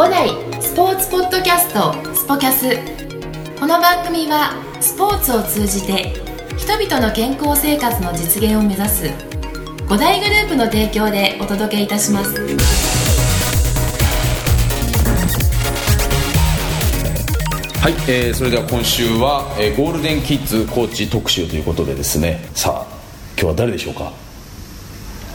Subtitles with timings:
[0.00, 0.30] 五代
[0.62, 2.74] スポーツポッドキャストスポキャス。
[3.60, 6.14] この番組はスポーツを通じて
[6.56, 9.10] 人々の健康生活の実現を目指す
[9.90, 12.32] 五大グループの提供でお届けいたします。
[12.32, 12.38] は
[17.90, 22.48] い、えー、それでは今週は、えー、ゴールデンキッズコーチ特集ということでですね。
[22.54, 22.94] さあ
[23.38, 24.14] 今日は誰でしょうか？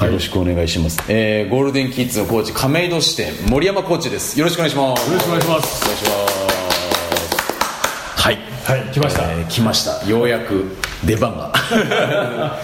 [0.02, 4.38] よろしくお願いします、えー、ゴールデンキッズのコーチ亀戸支店森山コーチです。
[4.38, 5.10] よろしくお願いします。
[5.10, 5.83] よろしくお願いします。
[5.83, 6.10] お願いしま
[8.18, 8.21] す。
[8.21, 8.38] はい。
[8.66, 10.10] はい来ました、えー来ました。
[10.10, 11.54] ようやく出番が。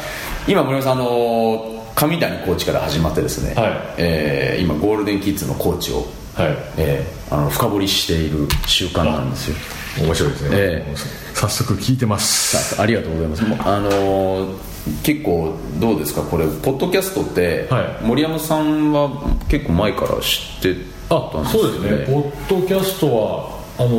[0.47, 3.77] 今森山さんあの上谷コーチから始まってですね、はい。
[3.97, 6.05] えー今ゴールデンキッズのコーチを、
[6.35, 6.57] はい。
[6.77, 9.55] えーあの深掘りしている習慣なんですよ。
[10.01, 10.95] 面白いですね、ええ
[11.33, 12.57] 早速聞いてます。
[12.57, 13.43] さあありがとうございます。
[13.65, 14.70] あのー
[15.03, 16.21] 結構どうですか？
[16.23, 18.05] これポッドキャストって、はい。
[18.05, 19.09] 森山さんは
[19.47, 20.75] 結構前から知って
[21.09, 22.05] たんですよそうですね。
[22.13, 23.89] ポッドキャストはあの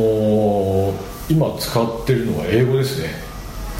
[0.91, 3.09] ー今使ってるのは英語ですね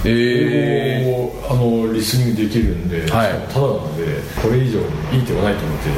[0.06, 3.08] え英語をあのリスニングできるんで、はい。
[3.08, 4.06] ただなので
[4.42, 4.80] これ以上
[5.12, 5.90] にいい手はないと思って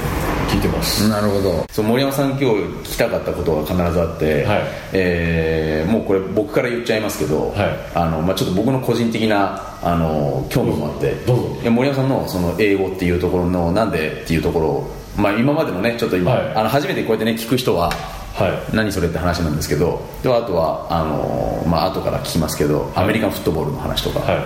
[0.54, 1.66] 聞いてます、ー、なるほど。
[1.72, 4.62] そう森山さん今日聞きたかったことが必ずあって、はい。
[4.94, 7.92] えーもうこれ僕から言っちゃいますけど、はい。
[7.94, 11.62] あのまあ、ちょっと僕の個人的なあの興味もあってどうぞ。
[11.62, 16.56] いや森山さんのその英語っていうところのなんでっていうところを、まあ、今までのねちょっと今、はい。
[16.56, 17.92] あの初めてこうやってね聞く人は
[18.36, 18.76] はい。
[18.76, 24.44] 何それって話なんですけどであとはあのーまあ後から聞きますけど、アメリカンフットボールの話とか、はい。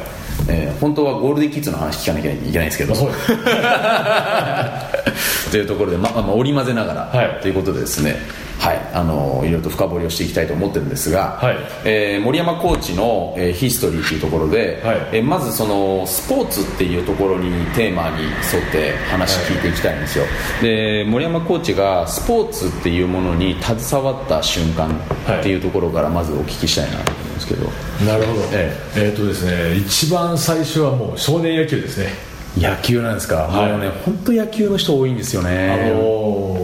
[0.48, 2.94] えー本当はゴールデンキッズの話聞かなきゃいけないんですけど。
[5.52, 7.42] というところで、ままあ、織り交ぜながら、はい。
[7.42, 8.18] ということでですね
[8.60, 8.78] はい。
[8.94, 11.58] あのーいろいろと深掘りをしていきたいと思ってるんですが、はい。
[11.86, 14.98] えー森山コーチの、えーヒストリーというところで、はい。
[15.14, 20.26] えーまずそのスポーツっていうところにテーマに沿って話聞いていきたいんですよ、
[20.62, 24.90] で森山コーチがスポーツっていうものに携わった瞬間
[25.40, 27.66] っていうところからまずお聞きしたいなと思うんですけど、
[28.06, 28.42] なるほど。
[28.52, 29.12] ええ。
[29.14, 32.10] っ、とですね一番最初はもう少年野球ですね。
[32.58, 33.72] 野球なんですか、はい。
[33.72, 35.72] もうね本当野球の人多いんですよね。
[35.72, 36.04] あの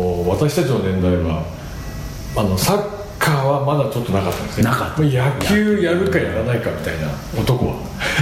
[0.01, 1.43] ー私たちの年代は
[2.37, 2.83] あのサッ
[3.17, 4.63] カーはまだちょっとなかったんですね。
[4.65, 5.01] なかった。
[5.01, 7.07] もう野球やるかやらないかみたいな
[7.39, 7.75] 男は。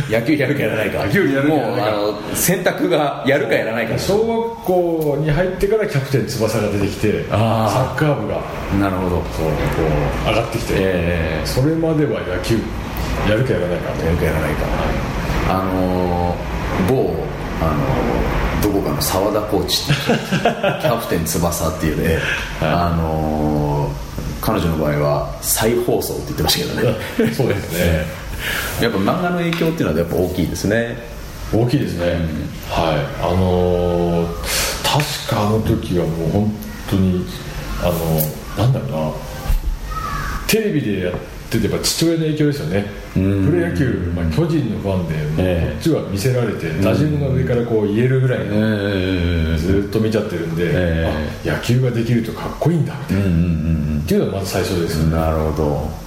[0.09, 1.06] 野球やるかやらないか。
[1.06, 1.90] 野球やるかもうやらないか。
[1.90, 1.91] あ
[2.29, 3.97] の選択がやるかやらないか。
[3.97, 8.41] 小学校に入ってからキャプテン翼が出てきてサッカー部が。
[8.79, 9.16] なるほど。
[9.34, 9.53] そうこ
[10.25, 12.59] う上がってきて、えそれまでは野球
[13.28, 14.06] やるかやらないか。
[14.06, 14.66] やるかやらないか。
[15.50, 16.53] あのー
[16.90, 17.13] 某
[17.69, 22.18] あのーどこかの澤田コーチっていう人キャプテン翼っていうね、
[22.62, 23.94] あのー
[24.41, 26.97] 彼女の場合は再放送って言ってましたけどね。
[27.34, 28.06] そうですね。
[28.81, 30.97] やっぱ漫画の影響っていうのはやっぱ大きいですね。
[31.53, 32.19] 大きいですね、
[32.69, 33.24] はい。
[33.24, 34.28] あのー
[35.28, 36.56] 確かあの時はもう本
[36.90, 37.25] 当に
[37.81, 37.85] あ
[38.57, 39.12] のなんだろうな。
[40.47, 41.19] テレビでやって
[41.62, 42.86] てやっぱ父親の影響ですよね。
[43.14, 53.25] プロ野球、まあ、巨人のファンでこっちは見せられて打順が上からこう言えるぐらいのえずっと見ちゃってるんで、えあ野球ができるとかっこいいんだみたいな、っ
[54.08, 56.03] ていうのがまず最初ですよね、なるほど。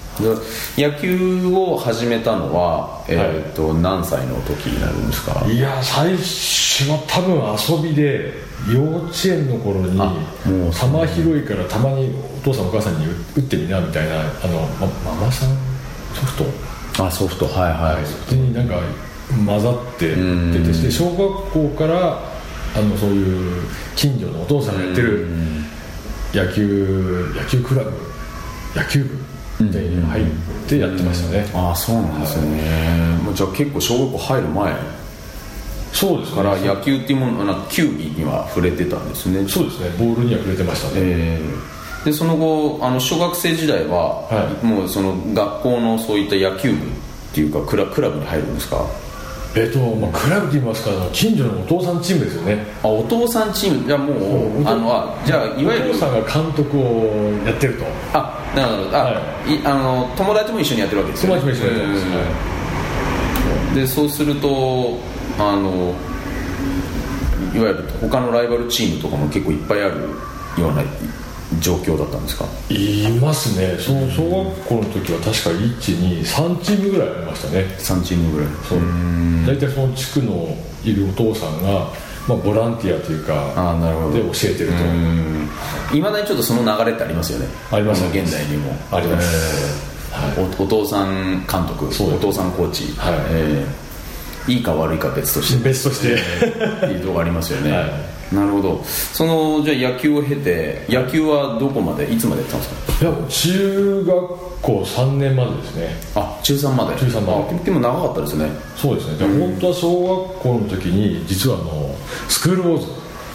[0.76, 5.44] で野球を始めたのは、えーと何歳の時になるんですか？
[5.46, 8.32] いや最初は多分遊びで
[8.72, 10.06] 幼稚園の頃にあ
[10.48, 10.72] もう
[11.06, 15.48] 球広いからたまにお父さんお母さんに打ってみなみたいなあの、ま、ママさん
[16.14, 16.44] ソフ
[16.96, 17.04] ト？
[17.04, 17.46] あソフト。
[17.46, 18.06] はいはい。
[18.06, 18.80] そっちになんか
[19.44, 20.52] 混ざってん。
[20.52, 22.20] 出てきて小学校から
[22.74, 23.64] あのそういう
[23.96, 25.26] 近所のお父さんがやってる
[26.32, 27.90] 野球野球クラブ
[28.74, 30.24] 野球部みたいに入っ
[30.68, 31.46] てやってましたね。
[31.52, 34.76] ああそうなんですよね、もうじゃあ結構小学校入る前
[35.92, 36.36] そうですね。
[36.36, 39.48] から野球っていうものなんか球技には触れてたんですね。
[39.48, 39.90] そうですね。
[39.98, 41.75] ボールには触れてましたね、えー
[42.06, 44.64] でその後あの小学生時代は、はい。
[44.64, 46.88] もうその学校のそういった野球部っ
[47.34, 48.86] ていうかクラクラブに入るんですか？
[49.56, 52.64] えっとまあ、クラブと言いますか近所のお父さんチームですよね。
[52.84, 53.86] あお父さんチーム？
[53.88, 56.82] じゃあもうあのあじゃあいわゆるお父さんが監督を
[57.44, 57.84] やってると。
[58.12, 58.96] あなるほど。
[58.96, 59.66] あ、はい。
[59.66, 62.18] あの友達も一緒にやってるわけですよ友達も一緒にやってます、うんは
[63.74, 65.00] でそうすると
[65.38, 65.92] あの
[67.52, 70.00] いわゆる他のライバルチームとかも結構いっぱいある
[70.56, 70.82] ような
[71.60, 72.44] 状況だったんですか？
[72.70, 73.76] い、いますね。
[73.78, 77.60] その小学校の時は確か123チームぐらいありましたね。
[77.78, 78.48] 3チームぐらい。
[78.68, 78.80] そう。
[79.46, 81.88] 大体その地区のいるお父さんが、
[82.26, 84.14] まあ、ボランティアというかああなるほど。
[84.14, 84.72] で教えてる
[85.90, 85.96] と。
[85.96, 87.46] いまだにちょっとその流れってありますよね。
[87.70, 88.02] あります。
[88.02, 88.72] の現代にも。
[88.90, 89.86] あります。
[90.58, 93.14] おお父さん監督お父さんコーチ、はい。
[93.30, 94.52] えー。
[94.54, 95.64] いいか悪いか別として。
[95.68, 96.14] 別として。
[96.16, 96.18] っ
[96.80, 98.82] ていうところありますよね、はいなるほど。
[98.84, 102.74] そのじゃあ野球を経て野球はどこまでいつまでやってたんです
[103.04, 103.08] か？
[103.08, 104.16] いや中学
[104.62, 105.96] 校3年までですね。
[106.14, 106.96] あ中3まで。
[106.98, 107.60] 中3まで。
[107.60, 108.48] あでも長かったですね。
[108.76, 109.18] そうですね。
[109.18, 111.94] でも本当は小学校の時に実はあの
[112.28, 112.86] スクールウォーズ。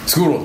[0.07, 0.43] スクールロー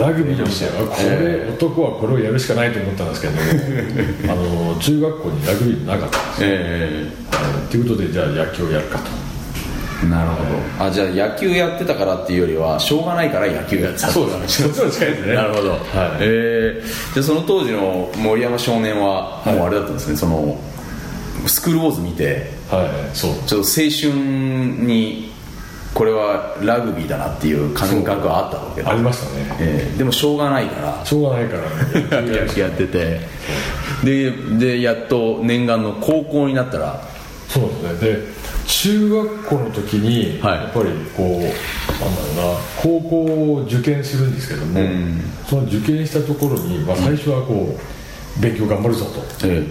[0.00, 3.32] ラグビーの試合これ、男はこれをやるしかないと思ったんですけど
[4.30, 6.48] あの中学校にラグビーなかったんですよ。
[6.50, 7.06] え
[7.70, 7.80] とい。
[7.80, 9.04] うことでじゃあ野球をやるかと。
[9.06, 9.29] え
[10.08, 10.44] なるほ
[10.78, 10.84] ど。
[10.86, 14.08] あじゃあ野球やってたからっていうよりはしょうがないから野球やってた。
[14.08, 14.72] そうですね。
[14.72, 15.34] そっちの近いですね。
[15.34, 15.80] なるほど、はい。
[16.20, 20.58] えーじゃあその当時の森山少年はもうあれだったんですね、その
[21.46, 23.16] スクールウォーズ見てはい。
[23.16, 23.34] そう。
[23.46, 25.30] ちょっと青春に
[25.92, 28.90] これはラグビーだなっていう感覚はあったわけだ。
[28.90, 29.56] ありましたね。
[29.60, 31.04] えーでもしょうがないから。
[31.04, 32.22] しょうがないから。
[32.22, 33.20] ね 野球やってて。
[34.04, 37.02] ででやっと念願の高校になったら
[37.48, 38.10] そうですね。
[38.12, 38.39] で
[38.70, 40.58] 中学校の時にはい。
[40.62, 43.24] やっぱりこう、なんだろうな高校
[43.54, 45.20] を受験するんですけども、ん。
[45.46, 49.46] その受験したところに、まあ、最初はこう勉強頑張るぞと。
[49.46, 49.64] え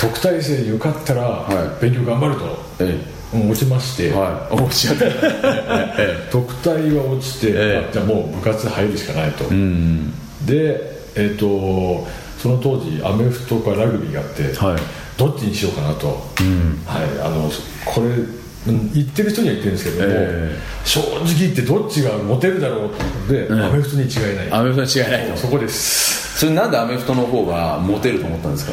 [0.00, 1.82] 特待生に受かったらはい。
[1.82, 2.98] 勉強頑張ると、え
[3.36, 4.54] もう落ちまして、えはい。
[4.62, 5.04] おっしゃった。
[5.98, 7.86] え特待は落ちて、ええ。
[7.90, 10.12] あじゃあもう部活入るしかないと、えうん。
[10.46, 12.06] でえっ、と
[12.40, 14.82] その当時アメフトかラグビーがあって、はい。
[15.16, 17.50] どっちにしようかなと、はい、あの
[17.84, 23.06] これうん言ってる人には言ってるんですけども、え正直言ってどっちがモテるだろうとい
[23.42, 24.52] うことで、アメフトに違いない。
[24.52, 25.36] アメフトに違いないと。
[25.36, 26.38] そこです。
[26.40, 28.72] それなんでアメフトの方がモテると思ったんですか？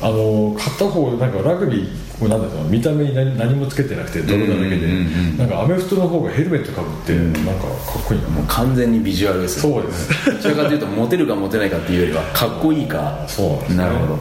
[0.00, 8.28] あの片方なんかラグビーもなんだろう見た目に何何もつけてなくて泥だらけで、うんうんうんなんかアメフトの方がヘルメットかぶって、なんかかっこいいな。
[8.28, 10.30] もう完全にビジュアルですそうです。
[10.32, 13.24] どちらかというとモテるかモテないかっていうよりはかっこいいか。
[13.28, 14.18] そうなんです、ね、なるほど。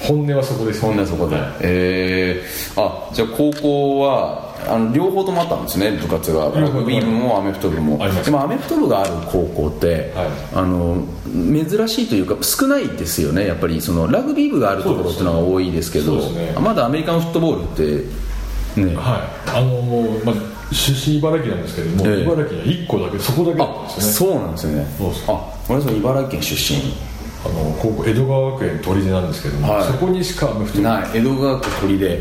[0.00, 6.50] 本音はそこですそんなそこで、えー、あじゃあ高校はあの両方ともあったんですね部活が。
[6.54, 7.98] ラグビー部もアメフト部も。
[8.24, 10.28] でもアメフト部がある高校って、はい。
[10.54, 16.60] あの珍しいというか少ないですよねやっぱりそのラグビー部があるところっていうのが多いですけどそうですね。
[16.60, 18.30] まだアメリカンフットボールって。
[18.80, 19.50] ね、はい。
[19.50, 20.34] あのまあ、
[20.72, 22.22] 出身茨城なんですけども、ええ。
[22.22, 24.34] 茨城には1個だけそこだけだったんあですよね。
[24.34, 24.86] そうなんですよね。
[25.28, 27.09] あ俺さん茨城県出身
[27.44, 29.84] あの江戸川学園砦なんですけども、はい。
[29.84, 31.10] そこにしかアメフト部ない。
[31.14, 32.20] 江戸川区鳥で、はい。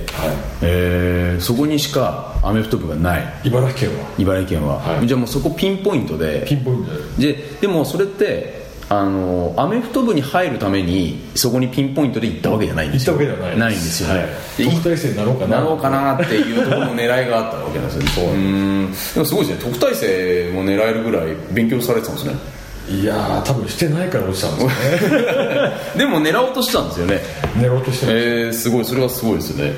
[0.62, 3.42] えーそこにしかアメフト部がない。
[3.46, 4.10] 茨城県は。
[4.18, 5.08] 茨城県は、はい。
[5.08, 6.46] じゃあもうそこピンポイントで。
[6.48, 7.34] ピンポイントで。
[7.34, 13.18] ででもそれってあのアメフト部に入るためにそこにピンポイントで行ったわけじゃないんですよ。
[13.18, 14.28] 行ったわけではないないんですよね、はい。
[14.58, 15.58] で特待生になろうかな。
[15.60, 22.59] なろうかなっていうところの狙いがあったわけなんですよねそううんでもすごいですね特待生も狙えるぐらい勉強されてたんですね
[22.90, 25.72] いやー多分してないから落ちたんですよね。
[25.96, 27.22] でも狙おうとしたんですよね。
[27.58, 29.74] 狙おうとしてます、えー、すごいそれはすごいですよね、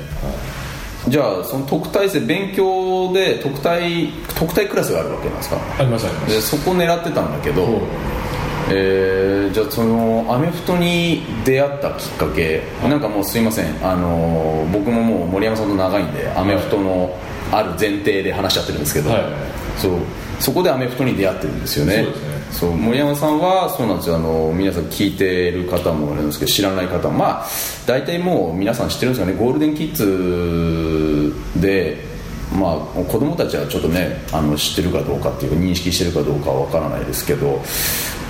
[1.08, 5.56] じゃあその特待生勉強で特待特待クラスがあるわけなんですか？
[5.78, 6.34] ありますあります。
[6.34, 7.80] でそこ狙ってたんだけど、
[8.70, 13.66] えーじゃあそのアメフトに出会ったきっかけ、なんかもうすいません。
[13.82, 17.14] あの僕ももう森山さんと長いんでアメフトの
[17.50, 19.22] ある前提で話しちゃってるんですけど、はい。
[19.76, 19.92] そう。
[20.40, 21.96] そこでアメフトに出会ってるんですよね。
[21.96, 24.16] そうですねそう森山さんはそうなんですよ。
[24.16, 27.18] あの皆さん聞いてる方もあるんですけど知らない方も。
[27.18, 27.46] まあ
[27.86, 29.36] 大体もう皆さん知ってるんですかね。
[29.36, 32.04] ゴールデンキッズで
[32.52, 37.60] まあ子供たちはちょっとねあの知ってるかどうかっていうか認識してるかどうかは分からないですけど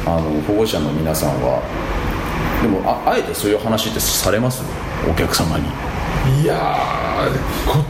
[0.07, 1.61] あの保護者の皆さんは
[2.63, 4.63] でもああえてそういう話ってされます？
[5.11, 5.67] お客様に。
[6.43, 6.79] いや
[7.67, 7.85] こっ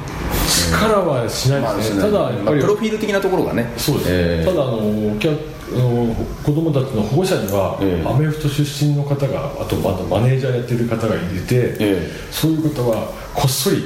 [0.52, 3.72] ちからはしないですね、ただやっぱり、まあプロフィール的なところがね。
[3.76, 8.06] そうです、えーただあのお客あの子供たちの保護者には、ええ。
[8.06, 11.18] アメフト出身の方があとあとマネージャーやってる方がい
[11.48, 12.10] て、ええ。
[12.30, 13.82] そういう方はこっそり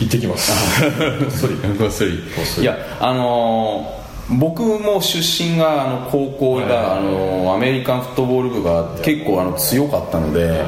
[0.00, 0.50] 行ってきます。
[0.90, 1.54] こっそり。
[1.78, 2.10] こっそり。
[2.34, 6.98] こっそりいやあのー僕も出身があの高校が、はい。
[6.98, 10.60] あのーアメリカンフットボール部が結構あの強かったので、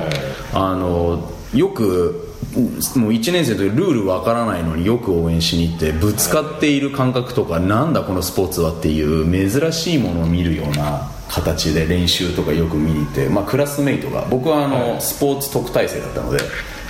[0.53, 15.01] あのーよくもう1年生というルールわからないのによく応援しに行ってぶつかっている感覚とか、なんだこのスポーツはっていう珍しいものを見るような形で練習とかよく見に行って、まあ、クラスメイトが僕はあの、はい。
[15.01, 16.39] スポーツ特待生だったので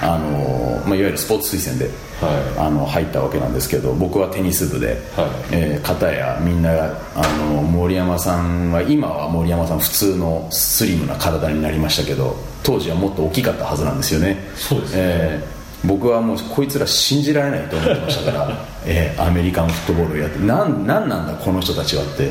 [0.00, 1.90] あの、まあ、いわゆるスポーツ推薦で、
[2.20, 4.98] はあの入ったわけなんですけど僕はテニス部で、はい。
[5.52, 6.70] えー片やみんな
[7.14, 7.22] あ
[7.54, 14.36] の森山さんは今は森山さん普通のスリムな体になりましたけど当時はもっと大きかったはずなんですよね。
[14.54, 14.98] そうですね。
[15.00, 22.30] えー僕はもうこいつら信じられないと思ってましたから、 えーアメリカンフットボールをやってなんなんなんだこの人たちはって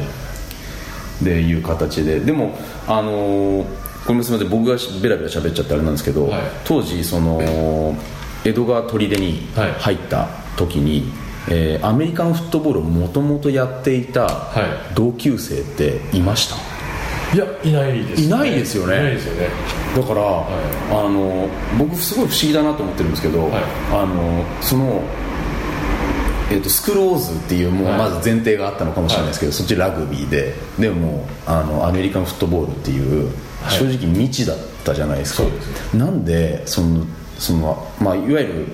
[1.21, 2.19] でいう形で。
[2.19, 2.53] でも
[2.87, 3.65] あのー
[4.07, 6.41] これもすみません僕がベラベラ喋っちゃってあれなんですけど、はい。
[6.63, 7.41] 当時その
[8.45, 9.71] 江戸川砦にはい。
[9.73, 11.11] 入った時に、
[11.49, 14.61] えーアメリカンフットボールをもともとやっていたは
[14.91, 14.95] い。
[14.95, 16.55] 同級生っていました、
[17.35, 18.95] いやいないです、いないですよね。
[18.95, 19.49] いないですよね。
[19.95, 23.63] だから、あの僕すごい不思議だなと思ってるんですけど、はい。
[23.91, 25.01] あのその、
[26.49, 33.27] えー、とスクローズっていうもうはいまず前提があったのかもしれないですけど、そっちラグビーででもあのアメリカンフットボールっていう、
[33.61, 33.77] はい。
[33.77, 35.43] 正直未知だったじゃないですか。
[35.43, 35.93] そうです。
[35.97, 37.05] なんでその
[37.37, 38.67] その、まあ、いわゆる、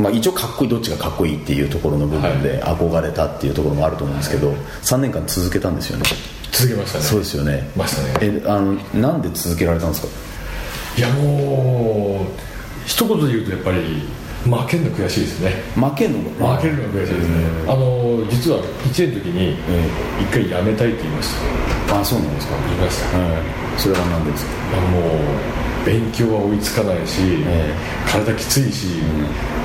[0.00, 4.50] まあ、一応かっこいいどっちがかっこいいっていうところの部分で憧れたっていうところもあると思うんですけど、
[4.82, 6.04] 3年間続けたんですよね。
[6.50, 7.04] 続けましたね。
[7.04, 7.70] そうですよね。
[7.76, 8.42] ましたね。
[8.42, 10.08] えあのなんで続けられたんですか？
[10.98, 12.32] いやもう
[12.84, 14.02] 一言で言うとやっぱり
[14.44, 15.50] 負けるの悔しいですね。
[15.74, 17.34] 負けるのが負けるのが悔しいですね。
[17.68, 19.54] あの実は1年の時に
[20.20, 21.28] 一回やめたいって言いまし
[21.88, 22.00] た。
[22.00, 22.54] あそうなんですか。
[22.66, 23.18] 言いました。
[23.18, 23.80] はい。
[23.80, 24.52] それは何でですか？
[24.90, 27.74] もう勉強は追いつかないし、え
[28.10, 28.86] 体きついし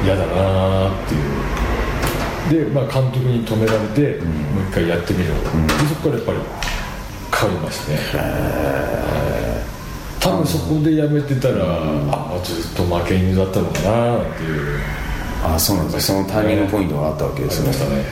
[0.04, 1.14] 嫌、だなーって
[2.56, 2.66] いう。
[2.66, 5.40] で、まあ、監督に止められて、もう一回やってみろ、で
[5.90, 6.38] そこからやっぱり
[7.40, 7.92] 変わりました
[8.22, 9.47] ね
[10.28, 14.80] 多分そこでやめてたら、あずっと負け犬だったのかなっていう。
[15.44, 17.70] あそうなんですそのタイミングポイントがあったわけですね。
[17.96, 18.04] ね。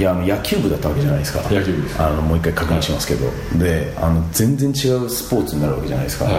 [0.00, 1.42] いやあの野球部だったわけじゃないですか。
[1.50, 2.02] 野球部です。
[2.02, 6.34] あのもう一回確認しますけど、であの全然違うスポーツになるわけじゃないですか、はい。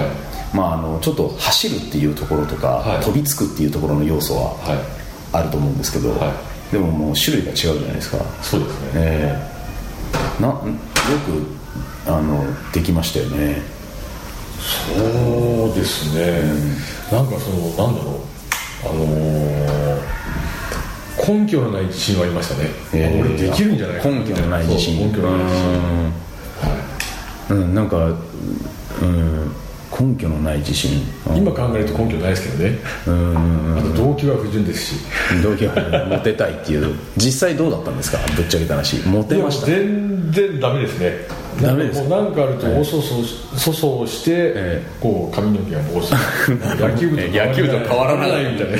[0.53, 3.05] まああのちょっと走るっていうところとか、はい。
[3.05, 4.77] 飛びつくっていうところの要素ははい。
[5.31, 6.33] あると思うんですけど、は
[6.71, 8.17] でももう種類が違うじゃないですか。
[8.41, 8.89] そうですね。
[8.95, 13.61] ええなよくあのできましたよね
[14.63, 16.43] そうですね、
[17.11, 18.15] なんかそのなんだろう。
[18.85, 20.03] あのー
[21.25, 25.07] 根拠のない自信はありましたね、えー俺できるんじゃないか根拠のない自信。
[25.09, 25.65] 根拠のない自信。
[27.49, 27.61] うん。
[27.61, 27.97] うんなんか
[29.01, 29.51] うん
[29.91, 31.01] 根拠のない自信。
[31.35, 32.77] 今考えると根拠ないですけどね。
[33.07, 33.77] うん。
[33.77, 35.01] あと動機は不純ですし。
[35.43, 36.95] 同期はモテたいっていう。
[37.15, 38.17] 実際どうだったんですか？
[38.35, 39.07] ぶっちゃけた話。
[39.07, 39.67] モテました？
[39.67, 41.11] 全然ダメですね
[41.61, 42.15] ダメですか？
[42.17, 43.23] なんかもうなんかあるとおそそ
[43.57, 46.03] そそをして、えこう髪の毛がもう
[46.81, 48.29] 野球部と野球と変わらない。
[48.53, 48.77] みたいな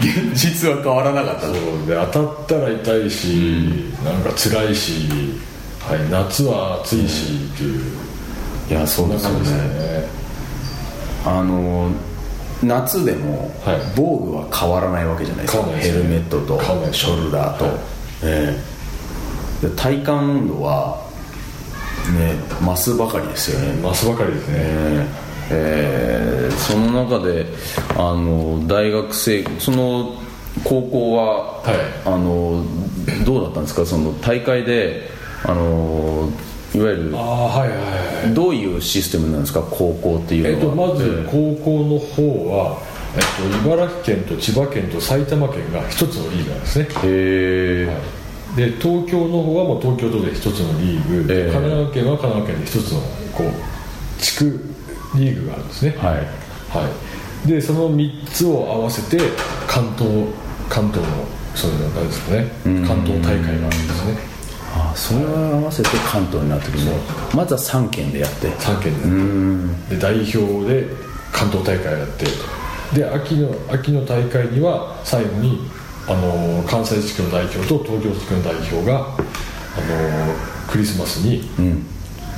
[0.00, 1.40] 現実は変わらなかった。
[1.42, 1.54] そう。
[1.86, 5.08] で当たったら痛いし、なんか辛いし、
[5.88, 7.80] はい、夏は暑いしっていう、
[8.70, 9.68] いやそうですよそんな感じですね。
[9.68, 10.06] ね
[11.26, 11.90] あの
[12.62, 13.76] 夏でもはい。
[13.94, 15.72] 防具は変わらないわけじゃないですか、ね。
[15.78, 16.60] ヘルメットと
[16.92, 17.74] ショルダーと、はい。
[18.22, 18.56] え
[19.76, 21.03] 体感温度は
[22.12, 25.08] ね増すばかりですよね、増すばかりですね、え
[25.50, 27.46] えーその中で
[27.96, 30.14] あの大学生その
[30.62, 31.76] 高校は、はい。
[32.06, 32.64] あの
[33.24, 33.84] どうだったんですか？
[33.84, 35.10] その大会で
[35.44, 36.30] あの
[36.74, 38.34] いわゆるああはいはいはい。
[38.34, 39.62] どういうシステムなんですか？
[39.62, 42.78] 高校っていうえっと、のは、まず高校の方は、
[43.16, 46.84] えっと、茨城県と千葉県と埼玉県が一つのリーグなんですね。
[46.84, 47.88] へえ
[48.56, 51.52] で東京の方はもう東京都で一つのリーグ、ええ。
[51.52, 53.00] 神奈川県は神奈川県で一つの
[53.32, 54.60] こう地区
[55.16, 55.96] リーグがあるんですね。
[55.98, 56.44] はい。
[56.74, 56.90] は
[57.44, 59.22] い、でその3つを合わせて
[59.66, 60.26] 関東
[60.68, 62.46] 関東のそういうのなんですかね。
[62.86, 64.18] 関東大会があるんですね。
[64.76, 66.92] あそれを合わせて関東になってくるの。
[67.34, 68.48] まずは3県でやって。
[68.50, 70.88] 3県でで代表で
[71.32, 72.26] 関東大会やって。
[72.94, 75.58] で秋の秋の大会には最後に
[76.06, 79.16] あの関西地区の代表と東京地区の代表があの
[80.68, 81.48] クリスマスに、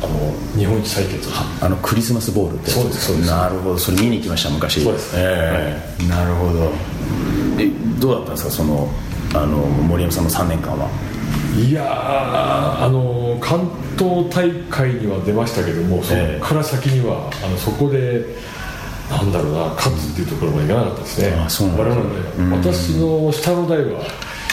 [0.01, 1.29] あの日本一採決
[1.61, 3.31] あのクリスマスボールってそうですそうです。
[3.31, 3.79] なるほど。
[3.79, 4.83] それ見に行きました昔。
[4.83, 5.15] そうです。
[5.17, 6.07] ええ。
[6.09, 6.71] なるほど。
[7.59, 7.69] え
[7.99, 8.51] どうだったんですか？
[8.51, 8.89] その
[9.35, 10.89] あの森山さんの3年間は。
[11.57, 18.23] いやーあの関東大会には出ましたけどもそこから先には、あのそこで
[19.11, 24.01] なんだろうな勝つっていうところまでいかなかったですね、あそうなん我です々の代は私の下の代は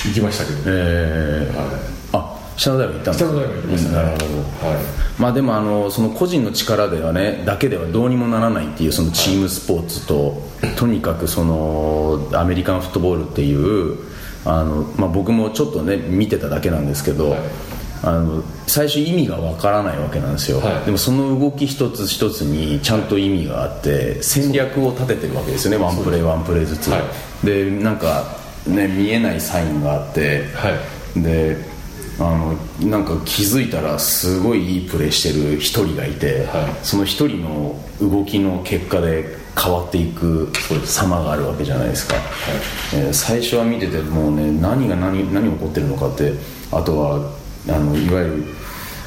[0.05, 1.67] 行きましたけど、ええはい。
[2.13, 3.95] あ下の代は行ったんですか下の代は行きましたね。
[3.95, 4.25] なるほど
[4.67, 4.83] はい。
[5.17, 10.41] まあでもあのその個人の力ではねだけではどうにもならないっていうそのチームスポーツと
[10.77, 13.97] とにかくそのアメリカンフットボールっていう
[14.45, 17.39] あの、まあ、僕もちょっとね見てただけなんですけど、はい
[18.03, 20.85] あの最初意味がわからないわけなんですよ、はい。
[20.85, 27.01] でもその動き一つ一つにちゃんと意味があって戦略を立ててるわけですよねワンプレーワンプレーずつ、は
[27.43, 28.25] でなんか
[28.67, 30.69] ね見えないサインがあって、は
[31.15, 31.21] い。
[31.21, 31.57] で
[32.19, 32.53] あの
[32.87, 36.85] なんか気づいたらすごいいいプレーしてる一人がいて、はい。
[36.85, 40.51] その一人の動きの結果で変わっていく
[40.85, 42.15] 様があるわけじゃないですか、
[42.95, 46.33] えー最初は見ててもうね何が何何起こってるのかって
[46.71, 48.43] あとはあのいわゆる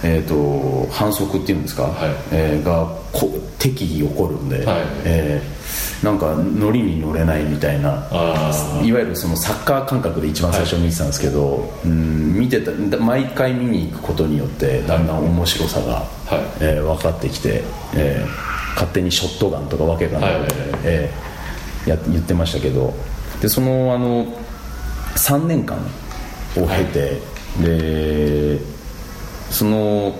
[0.03, 2.15] えー、と反則っていうんですか、はい。
[2.31, 4.85] えーがこ適宜起こるんで、はい。
[5.05, 5.57] えー
[6.05, 8.53] なんか乗りに乗れないみたいなあ
[8.85, 15.95] いわゆるそのサッカー感覚で一番最初見てたんですけど、うん見てた毎回見に行くことによってだんだん面白さが、
[16.27, 16.41] はい。
[16.61, 17.63] えー分かってきて、
[17.95, 20.43] えー勝手にショットガンとかわけがない
[20.83, 21.11] で、
[21.87, 22.93] や言ってましたけど
[23.41, 24.27] でそのあの
[25.17, 25.79] 3年間
[26.59, 27.23] を経て、
[27.63, 28.59] で
[29.51, 30.15] その、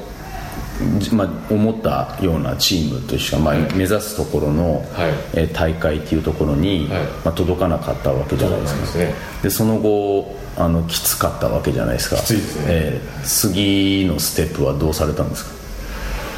[0.99, 4.85] じまあ、思ったようなチームとしては、まあ、目指すところの、はい。
[5.35, 7.03] えー大会っていうところに、はい。
[7.25, 8.99] まあ、届かなかったわけじゃないですか。
[8.99, 9.15] ね。
[9.43, 12.17] でその後あのきつかったわけじゃないですか。
[12.17, 12.65] きついですね。
[12.69, 15.51] えー次のステップはどうされたんですか、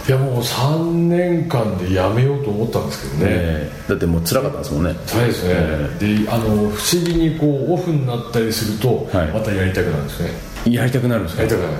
[0.08, 4.94] いやもう3年間でやめようと思ったんですけどね、えーだってもう辛かったですもんね。
[5.06, 5.54] そうですね、
[6.24, 6.70] であの不思
[7.04, 9.26] 議にこうオフになったりすると、はい。
[9.28, 10.30] またやりたくなるんですね
[10.66, 11.42] やりたくなるんですか？
[11.42, 11.74] やりたくなる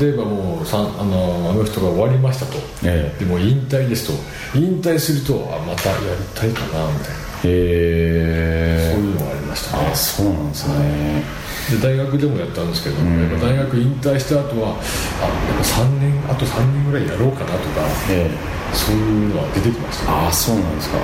[0.00, 3.18] 例えばもうさんあのあの人が終わりましたと、ええ。
[3.18, 4.58] でも引退ですと。
[4.58, 6.02] 引退するとあまたやり
[6.34, 7.16] たいかなみたいな。
[7.44, 9.88] へそういうのがありましたね。
[9.92, 11.22] あそうなんですね。
[11.70, 18.30] で大学でもやったんですけど、やっぱ大学引退した後はあやっぱ3年あと3年ぐらいやろうかなとかえ
[18.72, 20.10] そういうのは出てきましたね。
[20.12, 20.98] ああそうなんですか。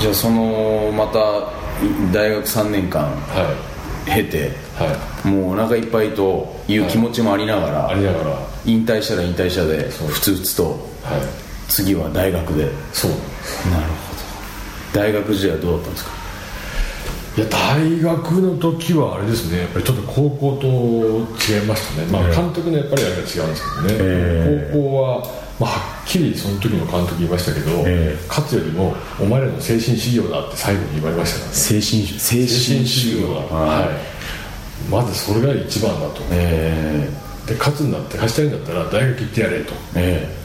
[0.00, 1.18] じゃあそのまた
[1.80, 3.54] い大学3年間は
[4.08, 4.40] 経てい
[4.82, 5.28] はい。
[5.28, 8.30] もうお腹いっぱいという気持ちもありながら、ありながら。
[8.30, 11.06] は引退したら引退したでふつふつとい。
[11.68, 12.68] 次は大学で。
[12.92, 13.10] そう。
[13.10, 13.22] なる
[13.86, 14.14] ほ
[14.94, 15.00] ど。
[15.00, 16.10] 大学時代はどうだったんですか？
[17.36, 19.60] いや大学の時はあれですね。
[19.60, 22.34] やっぱりちょっと高校と違いましたね、まあ、ええ。
[22.34, 24.74] 監督のやっぱりあれが違うんですけどね、ええ。
[24.74, 25.18] 高校は、
[25.60, 25.70] まあ、
[26.08, 28.26] きりその時の監督言いましたけど、ええ。
[28.28, 31.54] 勝つよりもお前らの精神修行だって最後に言われましたからね。
[31.54, 36.22] 精神精精神修行だ、はい、まずそれが一番だと。
[36.30, 37.08] え
[37.46, 40.38] で勝つんだって勝ちたいんだったら大学行ってやれと、ええ。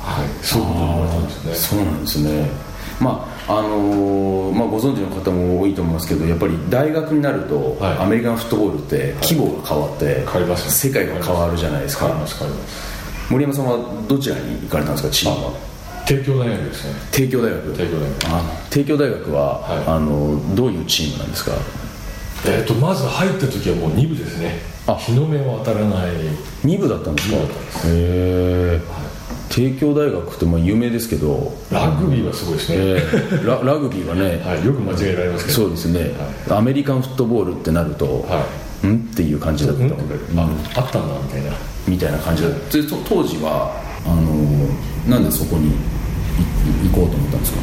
[0.00, 1.56] はい、そういうことを言われたんですよね。
[1.56, 2.50] そうなんですね。
[3.00, 7.98] まああのーまあ、ご存知の方も多いと思いますけどやっぱり大学になると、はい。
[7.98, 12.06] アメリカンフットボールって規模が変わって、変わります世界が変わるじゃないですか。
[12.06, 12.93] 変わります変わります
[13.30, 13.78] 森山さんは
[14.08, 15.52] どちらに行かれたんですかチームは
[16.06, 16.92] 帝京大学ですね。
[17.10, 17.72] 帝京大学？
[17.72, 18.26] 帝京大学。
[18.26, 19.86] あ帝京大学は、はい。
[19.86, 21.52] あのどういうチームなんですか？
[22.46, 24.58] えー、とまず入った時はもう2部ですね。
[24.86, 24.96] あ。
[24.96, 26.10] 日の目は当たらない。
[26.62, 27.36] 2部だったんですか？
[27.36, 27.40] へ
[27.86, 28.80] え
[29.54, 35.56] 帝京大学ってまあ有名ですけど、ラグビーはすごいですね、えーララグビーはね、 はい、よく間違えられますけど。
[35.58, 36.10] そうですね、
[36.50, 38.44] アメリカンフットボールってなると、は
[38.88, 38.94] ん？
[38.96, 39.82] っていう感じだった。
[39.84, 39.88] うん？
[39.90, 39.96] の
[40.42, 41.50] ああったんだみたいな。
[41.86, 42.76] みたいな感じだった。
[42.76, 43.72] でと当時は
[44.04, 44.22] あの
[45.08, 45.70] なんでそこにい
[46.92, 47.58] 行こうと思ったんですか？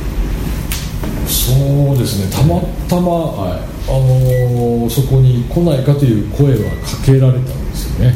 [1.28, 2.28] そうですね。
[2.32, 3.60] たまたま、はい。
[3.90, 8.16] あのーそこに来ないかという声はかけられたんですよね。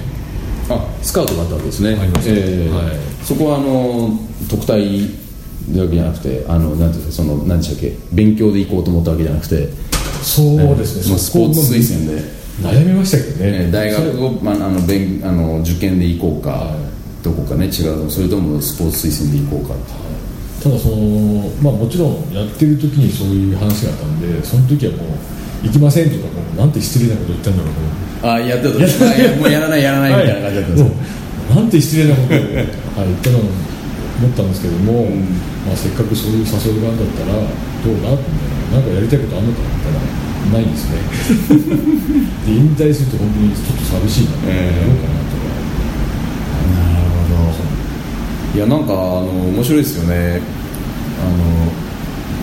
[0.69, 1.97] あスカウトがあったわけですね。
[1.99, 2.31] ありました。
[2.31, 4.17] えーはいそこはあの
[4.49, 5.09] 特待
[5.75, 9.85] だけじゃなくてあのなんていうかその何でしたっけ勉強で行こうと思ったわけじゃなくて。
[10.25, 12.19] そうですね、まあスポーツ推薦で、
[12.59, 16.75] 悩みましたけどね、えー大学を、まあ、あの勉あの受験で行こうか、
[17.21, 19.75] どこかね違うそれともスポーツ推薦で行こうか
[20.63, 27.73] ただその、まあ、もちろんやってる時にそういう話があったんでその時はもう行きませんとかもうなんて失礼なこと言ったんだろう
[28.21, 35.05] とあやってたやもうやらないやらないみたいな感じだったんですなんて失礼なことを、はい、言ったの思ったんですけども、
[35.67, 40.97] まあ、せっかくそういう誘いがあるんだったらどうだみたいななんかやりたいことあるのかみたいなないんですね。
[42.45, 45.49] で引退すると本当にちょっと寂しいな、ええやろうかなとか
[46.81, 47.65] なるほど
[48.55, 50.41] いやなんかあの面白いですよね。
[51.19, 51.85] あの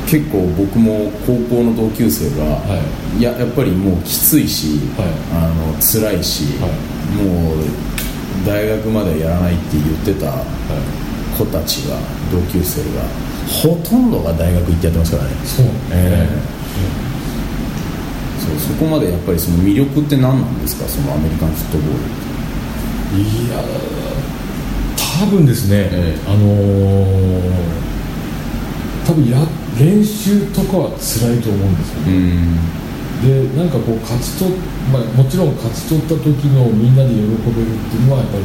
[0.07, 2.83] 結構僕も高校の同級生が、、は
[3.19, 3.23] い。
[3.23, 5.09] ややっぱりもうきついし、はい。
[5.33, 6.67] あの辛いし、は
[7.17, 7.57] もう
[8.47, 10.45] 大学までやらないって言ってたはい
[11.39, 11.97] 子たちが
[12.31, 13.03] 同級生が
[13.49, 15.31] ほとんどが大学行ってやってますからね。
[15.45, 16.29] そうえ
[18.39, 20.87] そうそこまでやっぱりその魅力って何なんですか？
[20.89, 21.93] そのアメリカンフットボー
[23.17, 23.63] ルいや
[25.23, 26.21] 多分ですね、ええ。
[26.27, 27.53] あのー
[29.07, 29.39] 多分や
[29.79, 32.59] 練習とかは辛いと思うんですよね、うん
[33.23, 34.57] でなんかこう勝ち取っ、
[34.91, 37.23] まあ、もちろん勝ち取った時のみんなで喜
[37.55, 38.43] べるっていうのはやっぱり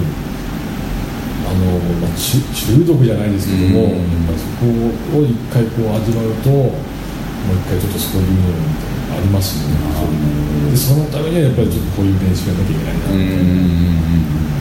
[1.49, 3.97] あの、まあ、中中毒じゃないですけども、うん。
[3.97, 9.77] やっぱりそこを一回こう味わうともう一回ちょっとそういうのありますよね。
[10.69, 13.97] でそのためにはやっぱりちょっとこういう練習がなきゃいけないなうん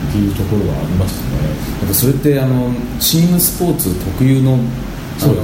[0.07, 4.63] っていうところはありましたね、やっぱそれってあのチームスポーツ特有のあの
[5.19, 5.35] そう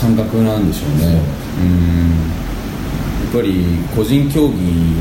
[0.00, 1.20] 感覚なんでしょうね。
[1.58, 2.55] う
[3.32, 4.56] ぱり個人競技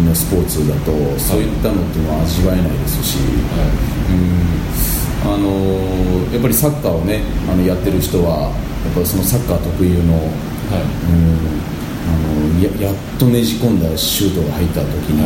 [0.06, 10.24] のスポーツだとそういったのっていうのは味わえないですし、うんあのーやっぱりサッカーをねあのやってる人はやっぱりそのサッカー特有のはい。
[10.24, 11.66] うん
[12.06, 15.26] あのややっとねじ込んだシュートが入った時に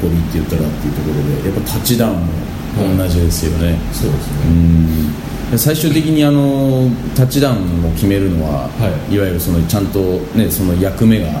[0.00, 5.12] 喜びって言ったらっていうところでやっぱタッチダウンも同じですよね、そうですうね、ん。
[5.12, 5.23] で
[5.58, 9.18] 最終的にあのタッチダウンを決めるのは、、はい。
[9.18, 10.00] わゆるそのちゃんと、
[10.36, 11.40] ね、その役目が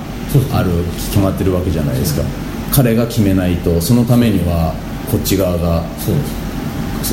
[0.52, 0.70] ある
[1.10, 2.22] 決まってるわけじゃないですか。
[2.72, 4.74] 彼が決めないとそのためには
[5.10, 6.44] こっち側がそうです。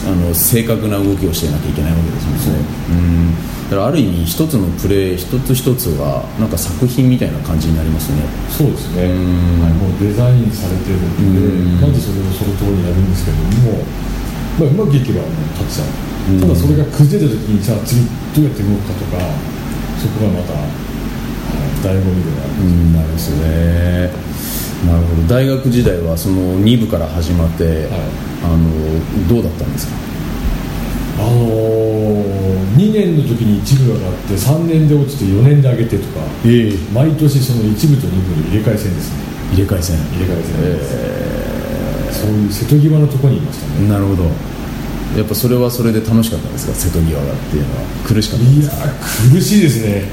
[0.07, 2.65] あの正確な動きをしていなきゃいけないわけですもんね。
[2.89, 3.69] うん。
[3.69, 8.23] だからある意味一つのプレー一つ一つがなんか作品みたいな感じになりますね。
[8.49, 9.61] そうですね、ん。
[9.61, 11.91] はい、もうデザインされてるんで、うん。
[11.91, 13.83] まずそれをその通りにやるんですけども、
[14.59, 15.87] まあ、うまくいけばもう勝ちちゃう、
[16.39, 18.05] ただそれが崩れた時にじゃあ次
[18.35, 19.17] どうやって動くかとか
[19.97, 20.69] そこがまた、はい、
[21.81, 24.09] 醍醐味ではあるうんですね。
[24.85, 25.27] なるほど。
[25.27, 27.87] 大学時代はその2部から始まって、
[28.43, 28.65] あの
[29.29, 29.93] どうだったんですか？
[31.19, 36.77] あのー、2年の時に1部が上がって3年で落ちて4年で上げてとかええ。
[36.93, 39.21] 毎年その1部と2部の入れ替え戦ですね。
[39.53, 39.97] 入れ替え戦。
[39.97, 40.81] 入れ替え戦で
[42.11, 43.87] す、そういう瀬戸際のところにいましたね。
[43.87, 44.23] なるほど
[45.17, 46.73] やっぱそれはそれで楽しかったんですか？
[46.73, 50.03] 瀬戸際がっていうのは苦しかったいやー苦しいですね。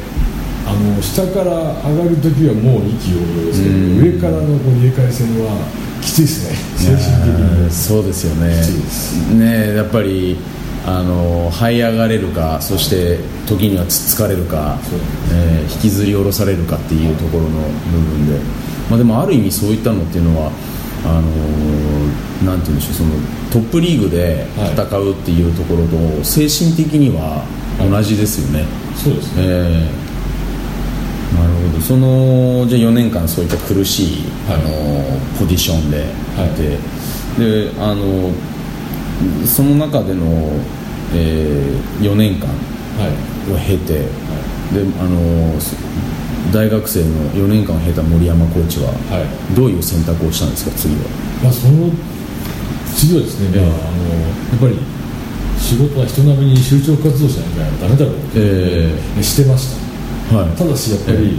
[0.67, 3.99] あの下から上がるときはもう意気揚々ですけどうん。
[3.99, 5.67] 上からのこう入れ替え戦は
[6.03, 6.57] きついですね。
[6.77, 8.61] 精神的にそうですよね。
[8.61, 9.35] きついです。
[9.35, 10.37] ねやっぱり
[10.85, 14.79] あの這い上がれるかそして時にはつっつかれるか
[15.33, 18.39] えー引きずり下ろされるかっていうところの部分で、
[18.91, 20.51] まあ、でもある意味そういったのっていうのは
[21.05, 23.11] あのーなんて言うんでしょうその
[23.59, 27.43] トップリーグで戦うっていうところと精神的には
[27.81, 29.43] 同じですよね、そうですね。
[29.43, 29.91] え
[31.35, 31.35] え。
[31.35, 31.81] なるほど。
[31.83, 34.61] そのじゃあ4年間そういった苦しい、はい。
[34.61, 36.05] あのポジションでい。
[36.55, 36.79] て、
[37.37, 38.31] であの
[39.45, 40.25] その中での、
[41.13, 42.55] え4年間は
[43.09, 43.53] い。
[43.53, 44.07] を経て、で
[45.01, 45.75] あのそ
[46.53, 49.57] 大学生の4年間を経た森山コーチは、はい。
[49.57, 51.01] どういう選択をしたんですか次は？
[51.43, 51.91] まあその
[52.99, 53.63] 次はですね、ええ。
[53.63, 54.27] まあ、あのや
[54.59, 54.75] っぱり
[55.57, 59.71] 仕事は人並みに就職活動しなきゃダメだろうってえねしてまし
[60.29, 60.37] た。
[60.37, 60.57] はい。
[60.59, 61.39] ただしやっぱり、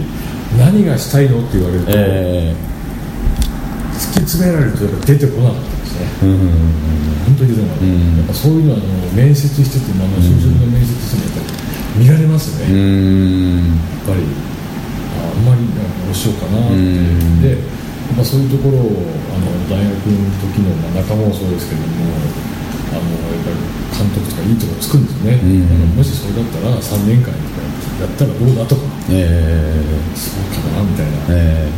[0.56, 2.54] 何がしたいのって言われると、え
[3.92, 6.08] 突き詰められるとやっぱ出てこなかったんですね。
[6.22, 6.48] えうんうん
[7.28, 8.16] 本当に出てこなかった、うん。
[8.16, 11.52] やっぱそういうのはあの面接しててもあの就職の面接してもやっぱ
[12.00, 12.82] り見られますよね、うや
[13.60, 13.76] んっ
[14.08, 14.24] ぱり
[15.20, 16.74] ああんまりなんかどうしようかなって。
[16.74, 17.42] うん。
[17.42, 17.58] で、
[18.16, 18.80] まあ、そういうところを
[19.34, 21.86] あの大学の時の、まあ、仲間もそうですけども
[22.90, 23.56] あのやっぱり
[23.96, 27.36] 監督とかいいとこつくんですね、うんもしそれだったら3年間とか
[28.00, 28.82] やったらどうだとか。
[29.10, 29.82] え
[30.14, 31.68] そうかなみたいな、ええ。
[31.68, 31.70] え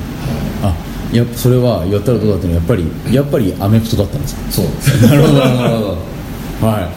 [0.63, 0.75] あ
[1.13, 4.53] やそれはやったらどうだっていうのはやっぱりやっぱりアメフトだったんですか？
[4.53, 4.67] そう。
[4.67, 5.81] で すなるほどなるほ
[6.61, 6.67] ど。
[6.67, 6.89] はい。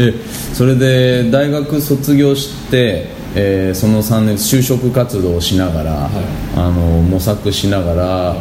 [0.00, 0.14] え
[0.54, 5.94] それで大学卒業して、えーその3年就職活動をしながら、い。
[6.56, 6.72] あの
[7.02, 8.36] 模索しながら、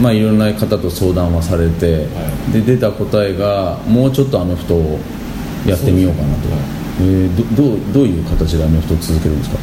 [0.00, 2.06] まあ、いろんな方と相談はされて、
[2.52, 4.98] で出た答えがもうちょっとアメフトを
[5.66, 9.58] やってみようかなと、そうですえーどどうどういう形でアメフトを続けるんですか？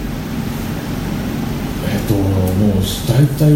[1.92, 2.22] えっとも
[2.80, 3.50] う大体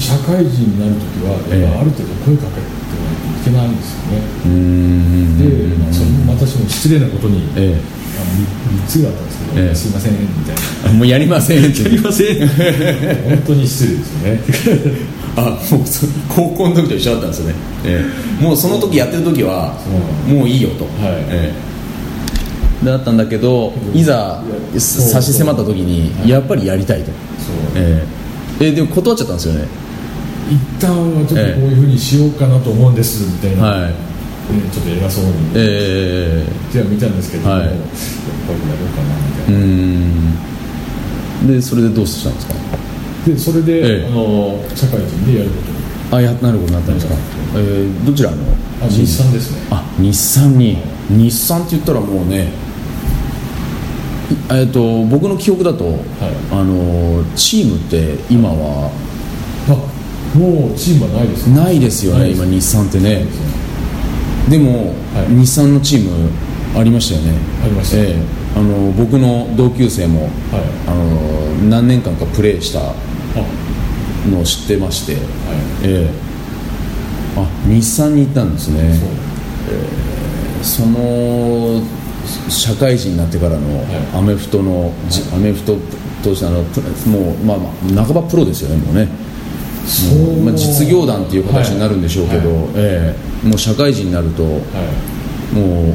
[0.00, 1.60] 社会人になるときは、ええ。
[1.62, 5.38] やっぱある程度声かけてはいけないんですよね、うーん。
[5.38, 7.76] で、まあ、それも私も失礼なことに、え
[8.16, 8.24] あの
[8.80, 9.74] 3, つがあったんですけど、ええ。
[9.74, 10.90] すいませんみたいな。
[10.90, 11.82] えもうやりませんって。
[11.82, 12.48] やりません。
[12.48, 18.04] 本当に失礼ですよねあもうそ高校の時と一緒だったんですよね、え
[18.40, 18.42] え。
[18.42, 19.74] もうその時やってる時は
[20.26, 20.92] もういいよと、はい。
[21.28, 21.52] え
[22.82, 22.84] え。
[22.86, 24.42] だったんだけどいざ
[24.78, 27.16] 差し迫った時にやっぱりやりたいと、そう。
[27.76, 28.02] え
[28.60, 28.66] え。
[28.68, 29.66] えでも断っちゃったんですよね。
[30.48, 33.90] 一旦はちょっとこういうふうにしようかなと思うんですみたいな、はい。
[33.90, 33.94] ね
[34.72, 35.32] ちょっと偉そうに。
[35.52, 37.66] 言えっては見たんですけども、はい。
[37.66, 39.58] やっぱりやろうかなみたいな、
[41.44, 41.48] ん。
[41.48, 42.54] でそれでどうしたんですか？
[43.26, 44.06] でそれで、ええ。
[44.06, 45.76] あの社会人でやることに。
[46.12, 47.14] あやなることになったんですか、
[47.56, 48.36] えーどちらの？
[48.80, 49.66] あ日産ですね。
[49.70, 50.78] あ日産に。
[51.10, 52.52] 日産って言ったらもうね
[54.30, 55.98] いえっと僕の記憶だと、
[56.52, 58.90] あのチームって今は？
[59.68, 59.72] あ
[60.38, 61.56] もうチームはないですね。
[61.56, 63.24] ないですよね今日産ってね。
[64.48, 65.34] でも、はい。
[65.34, 66.30] 日産のチーム
[66.78, 67.38] ありましたよね。
[67.64, 67.96] ありました。
[67.98, 68.16] ええ。
[68.56, 70.32] あの僕の同級生も、はい。
[70.86, 72.94] あの何年間かプレーしたあ
[74.30, 75.20] のを知ってまして、は
[75.82, 77.40] ええ。
[77.40, 78.94] あ日産に行ったんですね。
[78.94, 78.98] い
[80.64, 80.84] そう。
[80.84, 81.82] その
[82.48, 83.86] 社会人になってからのはい。
[84.14, 85.76] アメフトの、じアメフト
[86.22, 89.08] としてあのプもう、まあ、まあ半ばプロですよねもうね。
[89.86, 90.42] そう。
[90.42, 92.66] まあ、実業団っていう形になるんでしょうけど、はい。
[92.76, 93.48] ええ。
[93.48, 95.54] もう社会人になると、はい。
[95.54, 95.94] もう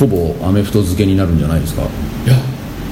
[0.00, 1.82] ほぼアメフト漬けになるんじゃないですか。
[1.82, 1.84] い
[2.28, 2.36] や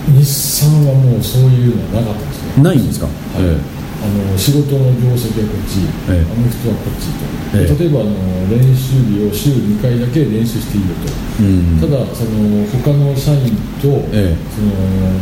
[0.09, 3.07] 日産はもうそういうのはなかったないんですか、
[3.39, 3.59] え
[4.01, 6.25] あの仕事の業績はこっち、ええ。
[6.25, 7.79] アメフトはこっちと、ええ。
[7.79, 8.17] 例えばあの
[8.49, 11.13] 練習日を週2回だけ練習していいよと、
[11.45, 11.77] うん。
[11.77, 14.37] ただその他の社員と、ええ。
[14.49, 14.73] その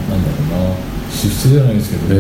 [0.07, 2.15] なんだろうな出世じゃないですけど、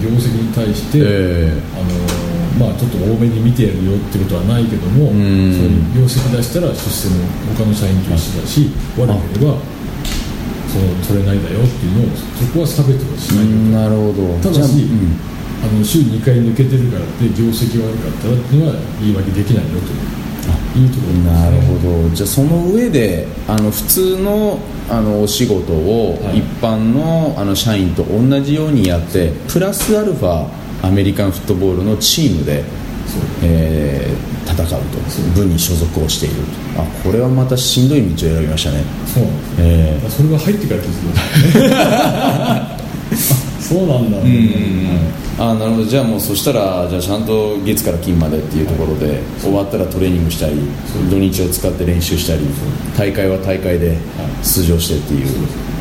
[0.00, 5.52] 業績に対して、えあのまあ、ちょっと多めに見てやるよってことはないけども、ん。
[5.52, 7.28] そういう業績出したら出世も
[7.60, 9.04] 他の社員と一緒だし悪
[9.36, 9.60] ければ
[10.70, 13.88] そうそれなりだよっていうのをそこは差別をしうない。
[13.88, 14.38] なるほど。
[14.38, 15.18] ただし、うん。
[15.62, 19.86] あの週2回抜けてるからって業績悪かったらっていうのは言い訳できないよと
[20.78, 20.88] いう。
[20.88, 21.24] ところね。
[21.26, 21.74] なるほ
[22.08, 22.14] ど。
[22.14, 26.38] じゃあその上であの普通のあのお仕事をはい。
[26.38, 30.46] 一般のあの社員と同じようにやってプラスアルファ
[30.82, 32.64] アメリカンフットボールのチームで、
[33.42, 34.76] えー戦うと。
[35.40, 36.34] 部に所属をしている。
[36.74, 38.82] とあこれはまたしんどい道を選びましたね。
[39.06, 39.24] そう。
[39.58, 40.90] えだからそれが入ってから気づ
[41.52, 42.76] くあ
[43.60, 44.18] そうなんだ、
[45.38, 45.84] あなるほど。
[45.84, 50.56] じゃあもうそしたらじゃあちゃんと月から金までっていうところで、終わったらトレーニングしたり
[51.08, 52.40] 土日を使って練習したり
[52.98, 53.96] 大会は大会で
[54.42, 55.26] 出場してっていう、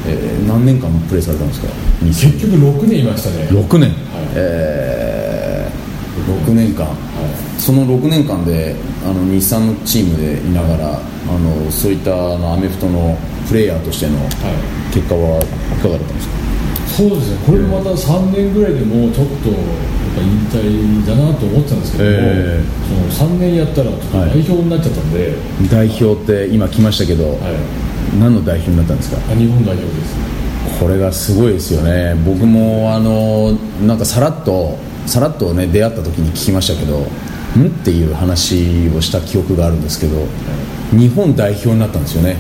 [0.08, 1.68] えー何年間プレーされたんですか？
[2.06, 3.48] 結局6年いましたね。
[3.50, 3.96] 6年、はい。
[4.36, 6.86] えー、6年間、
[7.60, 13.18] その6年間であの日産のチームでいながらあのそういったあのアメフトの
[13.48, 14.30] プレーヤーとしてのはい。
[14.94, 15.46] 結果はい
[15.84, 16.34] かがだったんですか？
[16.98, 17.38] そうですね。
[17.46, 19.60] これまた3年ぐらいでもうちょっとやっ
[20.16, 22.64] ぱ引退だなと思ってたんですけども、え
[23.14, 25.36] その3年やったら代表になっちゃったんで、
[25.70, 27.40] 代表って今来ましたけど、はい。
[28.20, 29.18] 何の代表になったんですか？
[29.32, 30.16] あ日本代表です。
[30.80, 32.16] これがすごいですよね。
[32.26, 33.52] 僕もあの
[33.86, 37.06] なんかさらっとさらっとね出会った時に聞きましたけど
[37.58, 37.68] ん？
[37.68, 40.26] っていう話をした記憶があるんですけど
[40.92, 42.36] 日本代表になったんですよね。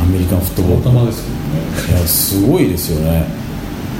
[0.00, 0.82] アメリカンフットボール。
[1.12, 1.96] すね。
[1.96, 3.26] いやすごいですよね。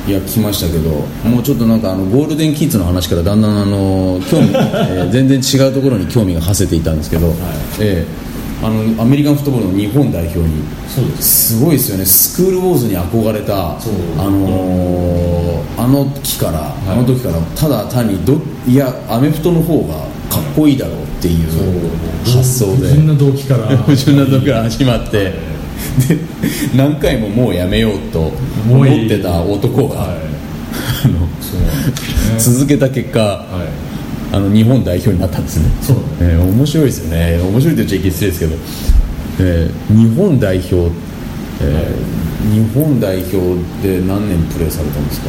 [0.07, 0.91] いや来ましたけど
[1.29, 7.35] もうちょっとなんかあのゴールデンキッズの話からだんだんあの興味、 えー全然違うところに興味が馳せていたんですけど、
[7.79, 8.29] えー
[8.61, 10.47] あのアメリカンフットボールの日本代表に
[11.21, 11.53] す。
[11.53, 12.05] すごいですよね。
[12.05, 13.79] スクールウォーズに憧れたあ
[14.19, 21.47] のーあの時から、あの時からただ単にどいやアメフトの方がかっこいいだろうっていう
[22.25, 22.89] 発想で。
[22.89, 23.77] 不純な動機から。
[23.79, 25.33] 不純なとこから始まって。
[26.09, 26.19] で
[26.75, 28.33] 何回ももうやめようと
[28.69, 30.19] 思ってた男が、はい。
[31.05, 31.29] あの
[32.39, 34.35] 続けた結果はい。
[34.35, 35.71] あの日本代表になったんですね。
[35.81, 35.97] そう。
[36.21, 37.41] えー面白いですよね。
[37.41, 38.57] 面白いって言っちゃいけ失礼ですけど、
[39.41, 40.75] えー日本代表、
[41.63, 42.19] えー
[42.53, 43.37] 日本代表
[43.83, 45.29] で何年プレーされたんですか？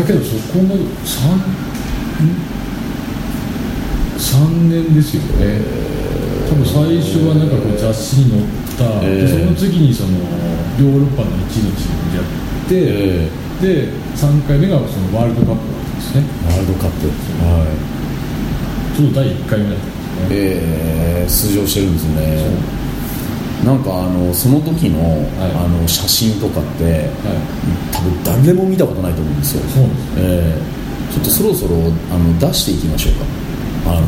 [0.00, 1.40] だけどそこも三
[4.18, 5.62] 三年ですよね。
[6.50, 8.42] 多分最初はなんかこう雑誌に載っ
[8.76, 10.10] た、えーでその次にその
[10.78, 12.26] ヨーロッパの1のチームでやっ
[12.68, 16.22] て、えで3回目がそのワールドカップだったんですね。
[16.46, 17.08] ワールドカップ。
[17.08, 17.66] は
[18.96, 22.78] ちょうど第1回目だったんですね、いえー出場してるんですね。
[23.64, 25.52] なんかあのその時の,、はい。
[25.52, 27.04] あの写真とかってはい。
[27.92, 29.62] 多分誰も見たことないと思うんですよ。
[29.68, 30.78] そうですえー
[31.12, 31.76] ちょっとそろそろ
[32.12, 33.24] あの出していきましょうか
[33.90, 34.06] あの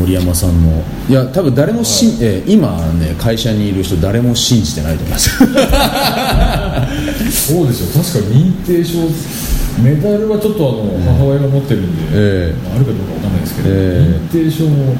[0.00, 0.82] 森山さんの。
[1.08, 5.30] いや多分誰もしん、えー今ね会社にいる人誰も信じてないと思います。
[7.54, 8.02] そうですよ。
[8.02, 8.98] 確か認定証
[9.82, 14.94] メダルはちょっとあの母親が持ってるんで、えあるかどうかわかんないですけど、え認定証も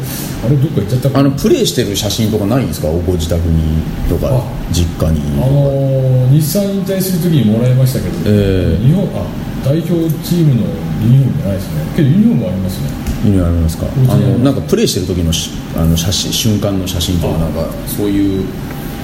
[0.44, 2.88] あれどっか行っちゃったあのプレーしてる写真とかないんですか？
[2.88, 5.20] ご自宅にとかあ実家に。
[5.40, 8.84] あのー日産引退するときにもらいましたけど、ええ。
[8.84, 9.22] 日本あ
[9.64, 9.92] 代表
[10.26, 10.62] チームの
[11.04, 11.84] ユニフォームじゃないですね。
[11.94, 12.88] けどユニフォームありますね
[13.24, 13.86] 意味ありますか？
[14.08, 17.64] あのなんかプレーしてる時のしあの写真瞬間の写真とかなんか
[17.96, 18.44] そういう。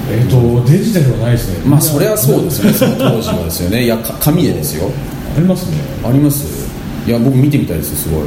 [0.09, 1.63] えっ、とデジタルはないですね。
[1.65, 2.73] まあそれはそうですよね。
[2.77, 3.83] その当時はですよね。
[3.85, 4.89] いやか紙でですよ。
[5.37, 5.77] ありますね。
[6.03, 6.45] あります。
[7.07, 8.21] いや僕見てみたいですすごい。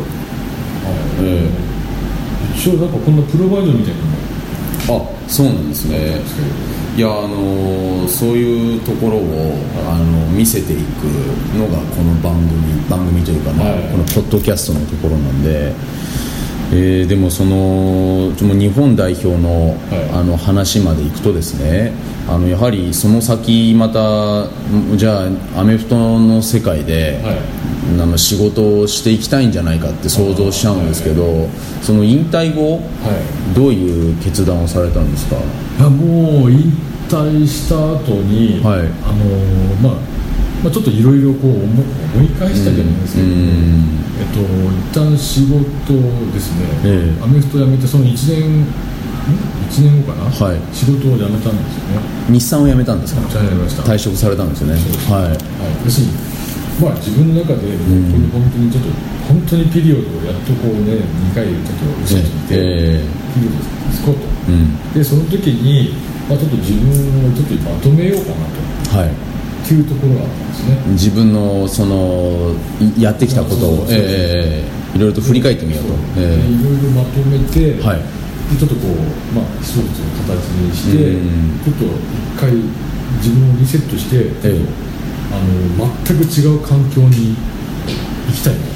[1.23, 1.49] え
[2.57, 3.95] 一応なんかこんなプロバイドみたい
[4.89, 6.21] なあそうなんですね
[6.97, 9.55] いやあのそういうところを
[9.91, 11.05] あの見せていく
[11.59, 13.83] のがこの番組番組というかね、はい。
[13.91, 15.73] このポッドキャストのところなんで、
[16.73, 20.11] えーでもその日本代表の,、はい。
[20.11, 21.93] あの話までいくとですね
[22.27, 27.37] あのやはりその先またんじゃあアメフトの世界で、はい。
[28.01, 31.49] あの仕事をしていきたいんじゃないかって想像しちゃうんですけど、
[31.83, 32.81] その引退後は
[33.53, 33.55] い。
[33.55, 35.37] どういう決断をされたんですか？
[35.37, 36.73] いやもう引
[37.11, 38.79] 退した後に、はい。
[38.81, 39.93] あのーまあ、
[40.65, 41.83] まあちょっといろいろこう思
[42.15, 43.35] 思い返したじゃないですけど、うん。
[44.17, 45.93] えっと一旦仕事
[46.33, 47.23] ですね、ええ。
[47.23, 48.11] アメフト辞めてその1
[48.41, 48.65] 年
[49.25, 50.61] 1年後かな、はい。
[50.75, 52.03] 仕事を辞めたんですよね。
[52.29, 53.21] 日産を辞めたんですか？
[53.29, 53.83] 辞めました。
[53.83, 54.75] 退職されたんですよね。
[55.09, 55.23] はい。
[55.25, 55.39] はい、
[55.85, 56.13] 要するに、
[56.81, 57.73] まあ、自分の中で、
[58.33, 58.91] 本当にちょっと、
[59.29, 61.01] 本当にピリオドをやっとこうね、
[61.33, 63.01] 2回ちょっと嘘ついて、え
[63.35, 63.61] ピリオドを
[63.93, 64.93] つこうと、えうん。
[64.93, 65.95] でその時に、
[66.29, 66.91] まあ、ちょっと自分
[67.25, 68.45] をちょっとまとめようかな
[68.93, 68.99] と。
[68.99, 69.09] はい。
[69.09, 70.77] っていうところがあったんですね。
[70.93, 72.53] 自分のその
[72.97, 73.87] いやってきたことを。
[74.95, 76.21] いろいろと振り返ってみようと。
[76.21, 76.37] いろい
[76.85, 77.99] ろまとめて、はい。
[77.99, 78.05] で
[78.59, 79.85] ちょっとこう、まあ、一つの
[80.29, 81.61] 形にして、うん。
[81.65, 82.53] ちょっと一回
[83.19, 84.95] 自分をリセットして、ええ。
[85.33, 87.35] あの全く違う環境に
[88.29, 88.67] 行きたいなと。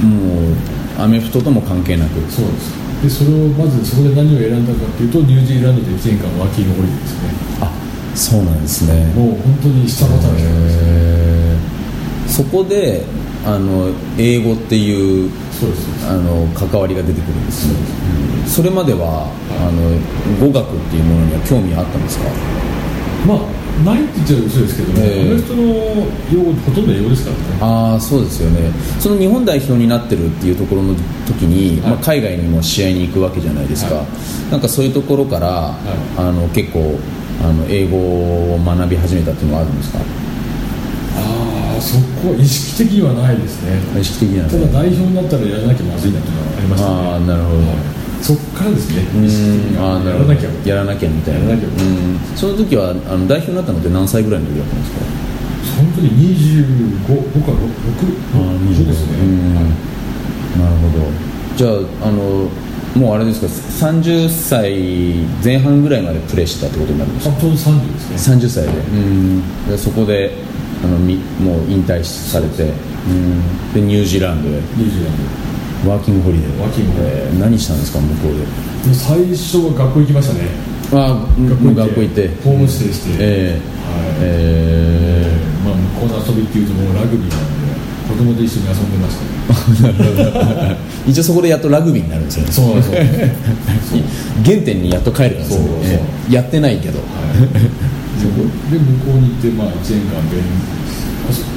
[0.00, 0.54] えもう
[0.98, 2.20] アメフトとも関係なく。
[2.30, 2.82] そうです。
[3.02, 7.30] でそれをまずそこで何を選んだかっていうとニュージーランドで1年間ワーキングホリデーですね。
[7.60, 7.72] あ
[8.14, 9.12] そうなんですね。
[9.14, 10.48] もう本当に下働きなんですよ
[10.84, 11.56] え
[12.28, 13.04] えそこで
[13.44, 15.30] あの英語っていう
[16.08, 17.74] あの関わりが出てくるんですね。
[18.46, 22.24] それまではあの語学っていうものには興味あったんですか？
[23.26, 23.38] まあ
[23.84, 25.30] ないって言っちゃ嘘ですけども、ええ。
[25.30, 25.62] アメフトの
[26.32, 27.42] 用語ほとんど英語ですからね。
[27.60, 28.70] ああそうですよね。
[29.00, 30.94] その日本代表になってるっていうところの
[31.26, 31.90] 時に、はい。
[31.92, 34.06] まあ、海外にも試合に行くわけじゃないですか、はい。
[34.50, 35.74] なんかそういうところから、
[36.18, 36.98] あの結構
[37.42, 39.98] あの英語を学び始めたっていうのはあるんですか？
[41.82, 43.82] そこは意識的にはないですね。
[43.98, 46.94] 意識的なただ代表になったらやらなきゃまずいなっていうのはありましたね。
[46.94, 47.76] ああなるほど、はい
[48.22, 49.02] そっからですね。
[49.82, 50.50] あやらなきゃ。
[50.64, 51.50] やらなきゃみたいな。
[51.50, 51.62] やらな
[52.36, 55.02] その時はあの代表になったのって何歳ぐらいの時だったんですか？
[55.74, 57.02] その時25
[57.34, 59.56] 僕は625ですね、うん。
[59.56, 59.64] はい
[60.56, 61.10] なるほど。
[61.56, 61.68] じゃ
[62.04, 62.48] ああの
[62.94, 63.48] もうあれですか
[63.88, 67.34] ？30歳前半ぐらいまでプレーしてたってことになるんですか？
[67.34, 68.36] あちょうど30ですね。
[68.36, 68.70] 30歳で。
[68.70, 69.66] うん。
[69.66, 70.30] でそこで
[70.84, 72.72] あのみもう引退されて。
[73.08, 73.72] うん。
[73.74, 74.52] でニュージーランドへ。
[74.52, 76.58] ニュージーランワーキングホリデー。
[76.60, 77.26] ワーキングホリデー。
[77.26, 78.44] えー何したんですか向こうで？
[78.84, 80.48] ドで最初は学校行きましたね。
[80.92, 82.28] あもう学校行って。
[82.44, 83.60] ホームステイして、えはい。
[84.20, 85.42] ええ。
[85.64, 87.38] まあ、向こうの遊びっていうともうラグビーなんで
[88.08, 89.22] 子供と一緒に遊んでました
[91.06, 92.52] 一応そこでやっとラグビーになるんですよね。
[92.52, 94.02] そうなんですよ
[94.44, 95.66] 原点にやっと帰れたんですよね。
[95.66, 95.84] そうそう。
[95.84, 96.98] ええやってないけど。
[96.98, 97.04] は
[97.36, 100.40] い、で向こうに行って、まあ、1年間勉
[101.28, 101.48] あそう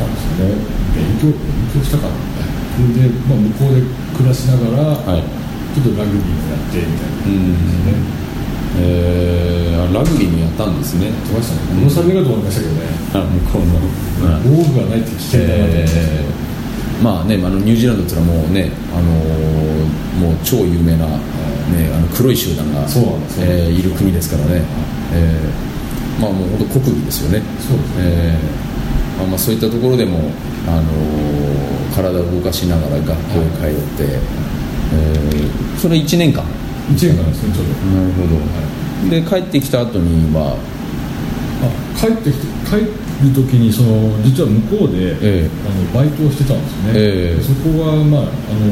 [0.00, 0.82] なんでね。
[0.94, 1.38] 勉強勉
[1.72, 2.14] 強したかな
[2.76, 3.82] それで、まあ、向こうで
[4.16, 5.42] 暮らしながら、はい。
[5.72, 7.94] ちょっとラグビーもやってみたいなうん感じですね、
[8.76, 11.06] えー、ラグビーにやったんですね。
[11.06, 11.80] やってましたね。
[11.80, 12.80] このサメがと思いましたけどね、
[13.14, 13.80] あ向こうの、
[14.28, 16.51] まあ防具がないって危険だなと思って、えー
[17.02, 19.62] まあね、あのニュージーランドっていうのはもうね、あのー
[20.20, 21.18] もう超有名な、ね、
[21.94, 23.46] あの黒い集団が、そうなんですよ。
[23.48, 24.62] えーいる国ですからね、
[25.14, 27.42] えーまあもう本当国技ですよね。
[27.60, 27.94] そうですね。
[27.98, 30.18] えーまあ、まあそういったところでも、
[30.68, 33.12] あのー体を動かしながら学校
[33.66, 34.18] へ通って、
[34.94, 36.44] えーそれ1年間。
[36.90, 37.72] 1年間ですねちょうど。
[37.96, 38.22] なるほ
[39.06, 40.56] ど、で帰ってきた後には
[41.62, 42.76] あ帰ってきて帰
[43.22, 45.50] る時にその実は向こうで、ええ。
[45.64, 47.42] あのバイトをしてたんですよね、ええ。
[47.42, 48.66] そこは、まああの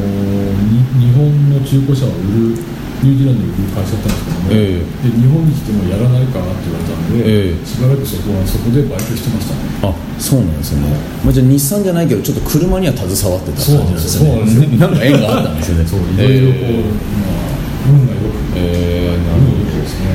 [0.66, 2.58] に日本の中古車を売る
[3.00, 7.66] ニュージーランドに売る会社だったんですけども、えで日本に来てもやらないかなって言われたんで、ええ。
[7.66, 9.60] しばらくそこはそこでバイトしてましたね。
[9.82, 10.92] あそうなんですよね、
[11.24, 14.28] まあ、じゃあ日産じゃないけどちょっと車には携わってた感じなんですよね。
[14.28, 14.76] そうなんですよ。
[14.76, 15.86] なんか縁があったんですよね。
[15.86, 16.84] そういろいろこう、
[17.20, 17.50] まあ
[17.88, 20.06] 運がよくえー、えーな運るがよくですね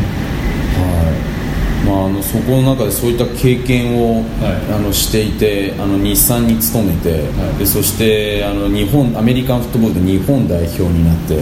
[0.75, 1.35] ほどはい
[1.85, 4.73] まあ、あのそこの中でそういった経験を、はい。
[4.73, 7.59] あのしていてあの日産に勤めて、はい。
[7.59, 11.41] でそしてあの日本アメリカンフットボールで日本代表になって、は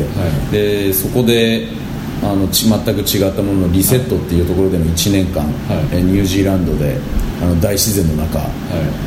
[0.49, 0.51] い。
[0.51, 1.67] でそこで
[2.21, 5.49] あのち全く違ったもののリセットっていうところでの1年間、は
[5.91, 5.97] い。
[5.97, 6.99] えニュージーランドで
[7.41, 8.38] あの大自然の中、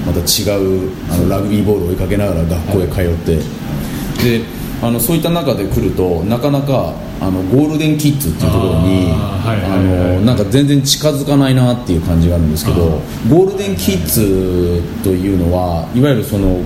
[0.04, 4.44] また違うあのラグビーボールを追いかけながら学校へ通って、で
[4.82, 16.60] あのそういった中で来るとなかなかあのゴールデンキッズっていうところにあのなんか全然近づかないなっていう感じがあるんですけどゴールデンキッズというのはいわゆるその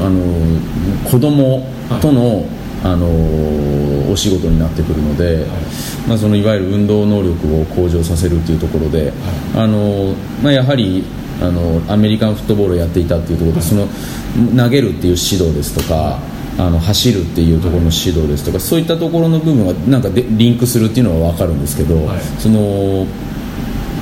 [0.00, 0.60] あの
[1.10, 1.66] 子供
[2.00, 2.46] との、
[2.84, 3.06] あの
[4.12, 5.46] お仕事になってくるので、
[6.06, 9.10] まあ、そのいわゆる運動能力を向上させるっていうところで、
[9.56, 11.02] あのまあ、やはり
[11.40, 13.88] あのアメリカンフットボールをやっていたっていうところで、その
[14.54, 16.18] 投げるっていう指導ですとか、
[16.58, 22.20] あの走るっていうところの指導ですとか、そういったところの部分はなんかでリンクするっていうのは分かるんですけど、はい。
[22.38, 23.06] その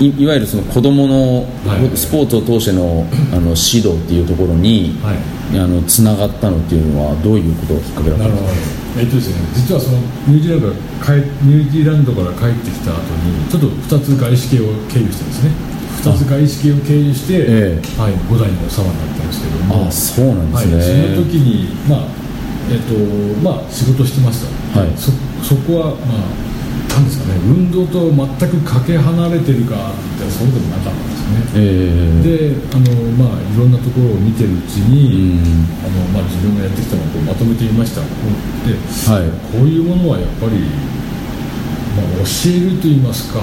[0.01, 1.97] いいわゆるその子供のはい。
[1.97, 5.17] スポーツを通してのあの指導っていうところに、はい。
[5.59, 8.97] あのつながったのっていうのはどういうことがきっかけだったなんですか？
[8.97, 9.01] ど。
[9.01, 9.99] えっとですね実はその
[10.29, 15.51] ニュージーランドから帰ニュージーランドから帰ってきた後にちょっと2つ外資系を経由してですね。
[16.03, 18.01] 2つ外資系を経由して、ええ。
[18.01, 19.87] はい、5代の様になったんですけども。
[19.87, 22.22] あそうなんはい、ですね、その時にまあ
[22.71, 22.95] えっと
[23.43, 24.91] まあ仕事してました、はい。
[24.97, 25.11] そ
[25.43, 26.53] そこはまあ
[26.93, 27.41] なんですかね。
[27.49, 31.57] 運動と全くかけ離れてるかってそうでもなかったんですね。
[31.57, 32.53] ええ。
[32.53, 35.65] であの、まあ、いろんなところを見てるうちに、うん。
[35.81, 38.03] あのまあ、自分がやってきたのをこうまとめてみました。
[38.05, 39.31] ではい。
[39.57, 40.61] こういうものはやっぱり、
[41.97, 43.41] まあ、教えると言いますか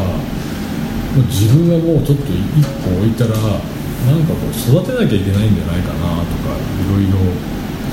[1.26, 7.18] 自分はもうちょっと一歩置いたらなんかこう育てなきゃいけないんじゃないかなとかいろいろ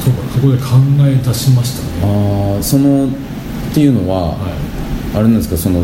[0.04, 0.64] そうかそこで考
[1.06, 2.12] え出しましたね。
[2.54, 3.10] ああそのっ
[3.74, 4.38] ていうのは、はい。
[5.14, 5.82] あれなんですかその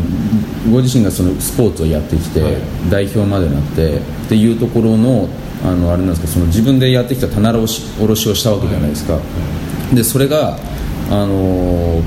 [0.71, 2.55] ご自身がそのスポーツをやってきて、はい。
[2.91, 5.27] 代表までなってっていうところの
[5.63, 9.17] あのあれなんですかその自分でやってきた棚卸しをしたわけじゃないですか、
[9.93, 10.57] でそれが
[11.09, 12.01] あの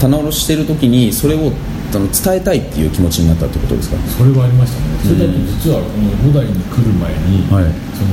[0.00, 1.52] 棚卸ししてる時にそれを
[1.94, 3.98] あの伝えたいっていう気持ちになったってことですか？
[4.16, 4.86] それはありましたね。
[5.02, 7.64] それだと実はこの5代に来る前に、はい。
[7.94, 8.08] その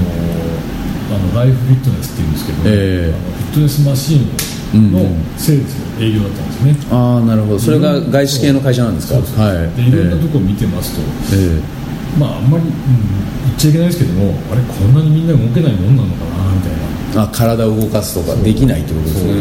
[1.14, 3.14] あのライフフィットネスっていうんですけど、ええ。
[3.14, 4.99] あのフィットネスマシンの
[5.38, 7.59] セールスの営業だったんですね、ああなるほど。
[7.59, 9.16] それが外資系の会社なんですか？
[9.16, 9.76] はい。
[9.76, 11.01] でいろんなとこ見てますと、
[11.36, 12.20] ええ。
[12.20, 17.24] まああんまり、うん、言っちゃいけないですけどもあれこんなにみんな動けないもんなのかなみたいな。
[17.24, 19.34] あ体を動かすとかできないってことですね。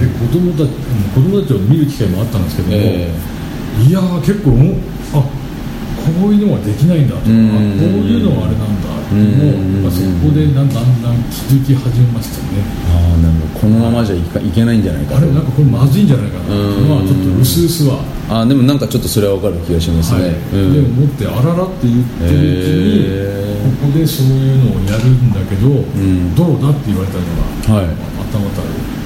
[0.00, 0.64] で子供た
[1.12, 3.12] 子供たちを見る機会もあったんですけども、え
[3.86, 4.52] いやー結構
[5.12, 5.24] おあ
[6.12, 7.50] こういうのはできないんだとか、うん。
[7.50, 12.62] あこういうのはあれなんだっていうのを、まあ、そこでだんだんだん気づき始めましたね。
[12.92, 13.60] ああなるほど。
[13.60, 15.18] このままじゃいかいけないんじゃないかと。
[15.18, 20.32] あれなんかこれまずいんじゃないかなっていうのはちょっと薄々は、あーでもなんかちょっとそれは分かる気がしますね、はい。
[20.32, 20.72] うん。
[20.72, 23.08] でも持ってあららって言ってるうちに、
[23.80, 26.34] ここでそういうのをやるんだけど、ん。
[26.34, 27.24] どうだって言われたの
[27.72, 27.94] が、はい。
[28.16, 28.97] またまた、はい、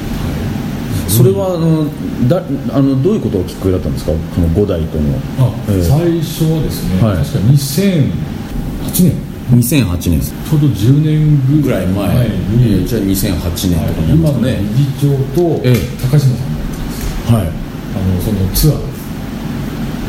[1.08, 1.86] それはあの
[2.28, 2.42] だ
[2.74, 4.12] あのどういうことがきっかけだったんですか？
[4.12, 5.18] この5代との。
[5.38, 5.82] あ、ええ。
[5.82, 7.16] 最初はですね、はい。
[7.18, 9.12] 確か2008年。
[9.52, 10.20] 2008年。
[10.20, 15.76] ちょうど10年ぐぐらい前前に、じゃあ2008年とかはい今のなんですかね理事長とええ。
[16.00, 17.48] 高島さんがはい。
[17.48, 18.78] あのそのツアー。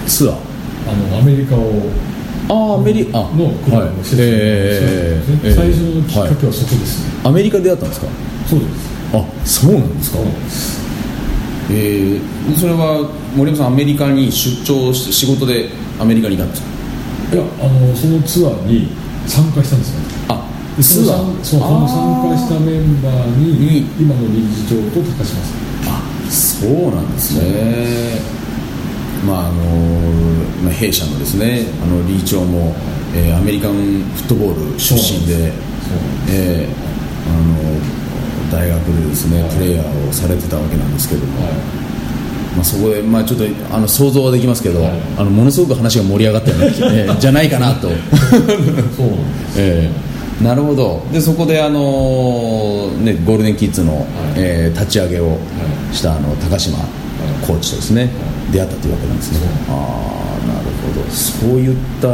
[0.08, 0.38] ツアー？
[0.86, 1.82] あのアメリカを
[2.50, 5.50] ああアメリカあのクラブをしてたんええええええ。
[5.50, 8.08] ですね最初のきっかけはそこですね、アメリカでやったんですか？
[8.48, 8.94] そうです。
[9.14, 10.18] あそうなんですか？
[10.18, 10.83] そうです
[11.72, 16.68] えー、それは森山さんアメリカに出張し仕事でアメリカにいたんですか？
[17.36, 18.90] いやあのそのツアーに
[19.26, 20.00] 参加したんですよ。
[20.30, 20.46] あ
[20.78, 25.56] でその参そうその参加したメンバーにに今の理事長と高島さ
[25.90, 28.20] んあそうなんですね。
[29.26, 29.54] まああの
[30.64, 32.76] まあ弊社のですねあの理事長も、
[33.16, 35.54] えーアメリカンフットボール出身で
[36.30, 38.03] えーあの
[38.54, 41.42] 大学でですねプレイヤーをされてたわけなんですけども、
[42.56, 43.46] まあ、そこで、まあ、ちょっと
[43.76, 45.02] あの想像はできますけど、はい。
[45.18, 47.90] あのものすごく話が盛り上がったよね、 えーじゃないかなと。
[47.90, 48.98] そうなんです。
[49.58, 51.04] ええなるほど。
[51.12, 55.38] でそこであのねゴールデンキッズの、えー立ち上げを
[55.92, 56.78] したあの高島
[57.46, 58.10] コーチとですね、
[58.52, 59.40] 出会ったというわけなんですね。
[59.70, 61.10] ああなるほど。
[61.12, 62.08] そういった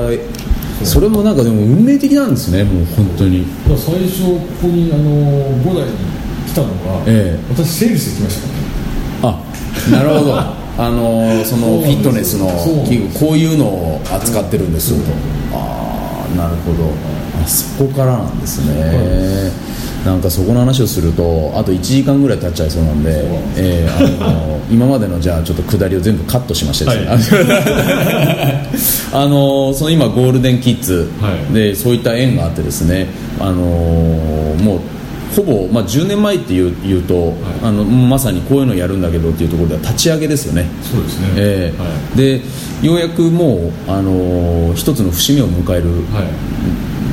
[0.86, 3.46] それもなんかでも運命的なんですねもう本当に。
[3.68, 5.04] 最初ここにあの
[5.62, 6.20] 5代に
[6.50, 7.40] 来たのが、ええ。
[7.50, 9.40] 私セールスで来ましたからね。
[9.40, 10.36] あなるほど。
[10.80, 12.48] あのそのフィットネスの
[12.88, 14.94] 器具こういうのを扱ってるんです。
[14.94, 14.96] と
[15.54, 16.90] ああなるほど。
[17.44, 19.52] あそこからなんですね。
[20.06, 23.12] なんかそこの話をするとあと1時間ぐらい経っちゃいそうなんで、
[23.58, 26.86] えーあの 今までのじゃあちょっと下りを全部カットしまして。
[26.86, 28.70] ですね、
[29.12, 31.54] あのその今ゴールデンキッズはい。
[31.54, 33.08] でそういった縁があってですね
[33.40, 34.80] あのもう
[35.44, 37.34] ほぼ、まあ、10年前っていう言うと、
[37.64, 40.66] あのまさにこういうのやるんだけどっていうところでは立ち上げですよね。
[40.84, 41.28] そうですね。
[41.38, 41.82] ええ。
[41.82, 42.18] はい。
[42.18, 42.42] で
[42.88, 46.28] ようやくもう、あのー一つの節目を迎えるはい。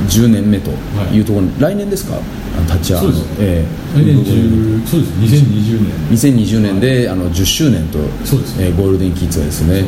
[0.09, 0.77] 10年目とは
[1.11, 1.15] い。
[1.15, 2.15] いうところに、来年ですか？
[2.17, 3.25] あ立ち上げそうです。
[3.39, 3.65] え
[3.95, 3.99] え。
[3.99, 5.13] 来年10そうです。
[5.13, 6.35] 2020年。
[6.35, 8.67] 2020年であの10周年と、そうですね。
[8.67, 9.83] えーゴールデンキッズはですね。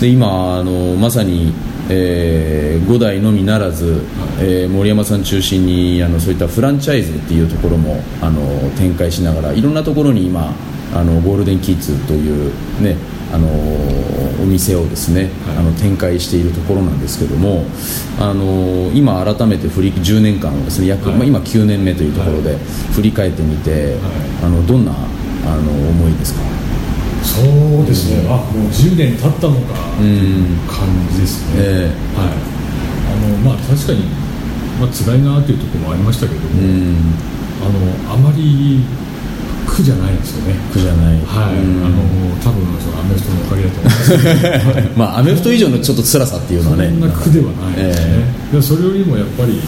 [0.00, 1.52] で今あのまさに、
[1.90, 4.02] え5代のみならず、
[4.40, 8.40] えー森山さん中心にあのそういったフランチャイズっていうところもあの
[8.78, 10.52] 展開しながらいろんなところに今
[10.94, 12.96] あのゴールデンキッズというね
[13.32, 13.46] あの
[14.42, 15.56] お店をですね、はい。
[15.58, 17.64] あの展開しているところなんですけども
[18.18, 21.18] あの今改めて振り10年間をですね約、はい。
[21.18, 22.56] まあ、今9年目というところで
[22.94, 23.96] 振り返ってみて、
[24.42, 26.40] あのどんなあの思いですか？
[27.22, 27.42] そ
[27.82, 30.58] うですね、あもう10年経ったのかうん。
[30.66, 32.32] 感じですね、えはい。
[32.34, 34.04] あのまあ確かに、
[34.80, 36.96] まあ辛いなというところもありましたけども、うん。
[37.60, 38.84] あのあまり
[39.66, 40.54] 苦じゃないんですよね。
[40.72, 41.84] 苦じゃない、はい、うん。
[41.84, 42.02] あの
[42.42, 46.88] 多分そのアメフトのおかげだと思います まあアメフト以上のちょっと辛さっていうのはね。
[46.88, 48.06] そんな苦ではないですね、
[48.52, 48.56] え。
[48.56, 49.60] でそれよりもやっぱり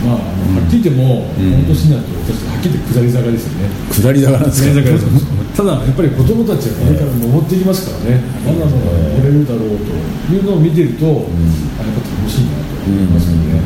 [0.00, 3.68] まあ、はっきり言っても、この年になると私はっきり言って下り坂ですよね。
[3.92, 5.60] 下り坂なんですか？
[5.60, 9.92] ただやっぱり子供たちはこれから登っていきますからね、まだまだ登れるだろうと
[10.32, 13.60] いうのを見てると、あやっぱ楽しいなと思いますよね、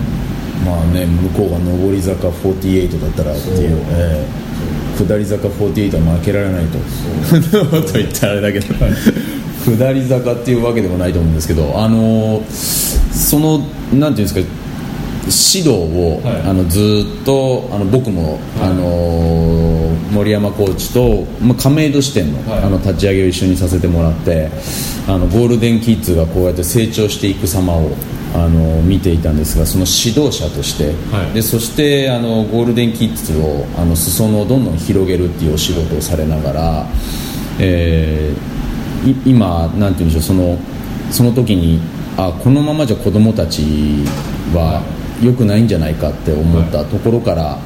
[0.67, 3.79] まあね向こうが上り坂48だったらっていうそう。
[3.95, 4.45] ええ。
[4.99, 6.79] 下り坂48は負けられないと。
[7.87, 8.75] と言ったらあれだけど、
[9.77, 13.59] 下り坂っていうわけでもないと思うんですけどあのその
[13.93, 14.41] なんていうんですか
[15.27, 16.43] 指導を、はい。
[16.43, 22.63] あのずーっとあの僕も、あの森山コーチと、まあ、亀戸支店の,、はい。
[22.65, 24.51] あの立ち上げを一緒にさせてもらって
[25.09, 27.91] あのゴールデンキッズがこうやって成長していく様を
[28.35, 31.33] あの見ていたんですがその指導者として、はい。
[31.35, 36.87] でそしてあのゴールデンキッズをあの裾野をどんどん広げるっていうお仕事をされながら、
[37.59, 38.55] えー
[39.05, 40.59] い今なんて言うんでしょうその
[41.11, 41.81] その時に
[42.17, 43.63] あこのままじゃ子供たち
[44.55, 44.83] は
[45.23, 47.59] 良くないんじゃないかって思ったところから、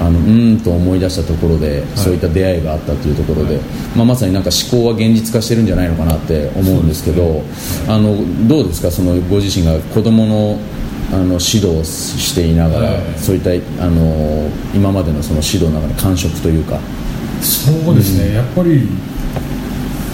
[0.00, 3.60] あのうーんと思い出したところで、そういった出会いがあったというところで、
[3.94, 7.42] まあ、まさになんか思考は現実化してるんじゃないのかなって思うんですけど
[7.86, 8.16] あの
[8.48, 8.90] どうですか？
[8.90, 10.58] そのご自身が子供の
[11.12, 13.18] あの指導をしていながら、はい。
[13.18, 13.50] そういった
[13.84, 16.80] あの今までのその指導の中で感触というか、
[17.42, 18.88] そうですね、やっぱり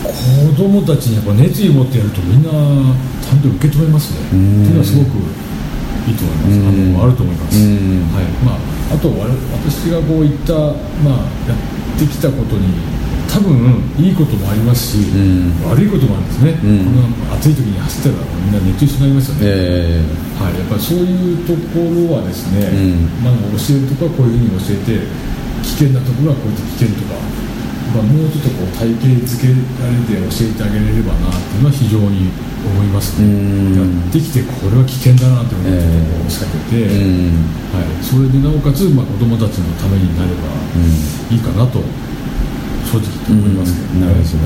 [0.03, 4.27] 子供たちにやっぱ熱意を持ってやるとみんなちゃんと受け止めますね。
[4.27, 5.09] っていうのはすごく
[6.09, 10.57] いいと思いますあのあると思いますうんはいまあ、あと私がこういった、
[11.05, 12.73] まあ、やってきたことに
[13.29, 13.53] 多分
[14.01, 15.53] いいこともありますし、ん。
[15.69, 16.85] 悪いこともあるんですね、ん。
[16.89, 20.03] こんな暑い時に走ったらみんな熱中症になりますよね、え
[20.41, 23.21] はい、やっぱりそういうところはですね、うん。
[23.21, 25.05] まあ、教えるところはこういうふうに教えて
[25.61, 27.21] 危険なところはこうやって危険とか、
[27.93, 32.33] まあ、もうちょっとこう体系づけられて教えてあげれればなっていうのは非常に
[32.67, 33.27] 思いますね。
[33.27, 33.77] うん。
[33.77, 37.59] やってきてこれは危険だなというのをちょっとこう仕掛けて、ーうん。
[37.71, 40.49] はい、それでなおかつ、まあ、子どもたちのためになれば
[41.31, 41.83] いいかなと
[42.89, 44.41] 正直言って思いますけどね、なるほどですね、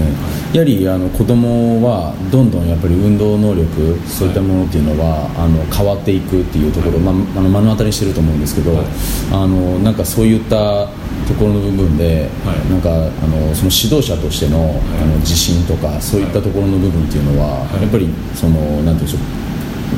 [0.52, 8.86] やはりあの子供はどんどんやっぱり運動能力そういったものっていうのは、あの変わっていくっていうところ、まあ、あの目の当たりにしてると思うんですけど、はい。
[9.30, 10.88] あのなんかそういった
[11.28, 12.70] ところの部分で、はい。
[12.70, 12.94] なんかあ
[13.30, 17.82] のその指導者としての,、あの自信とかそういったところの部分っていうのは、はい。
[17.82, 19.18] やっぱりそのなんていうんでしょ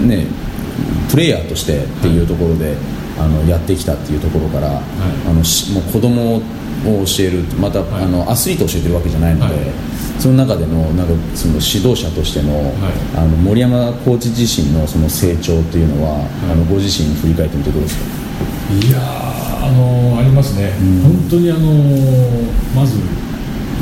[0.03, 0.27] うね
[1.09, 2.77] プレイヤーとしてっていうところで、
[3.19, 6.43] あのやってきたっていうところから、あのしもう子供
[6.87, 7.83] を教えるまた、い。
[7.91, 9.65] あのアスリートを教えてるわけじゃないので、はい。
[10.19, 12.73] その中でのなんかその指導者としての,、
[13.17, 18.05] あの森山コーチ自身のその成長というのは、あのご自身振り返ってみてどうですか？
[18.75, 20.73] いやーあのーありますね、
[21.03, 22.97] 本当にあのーまず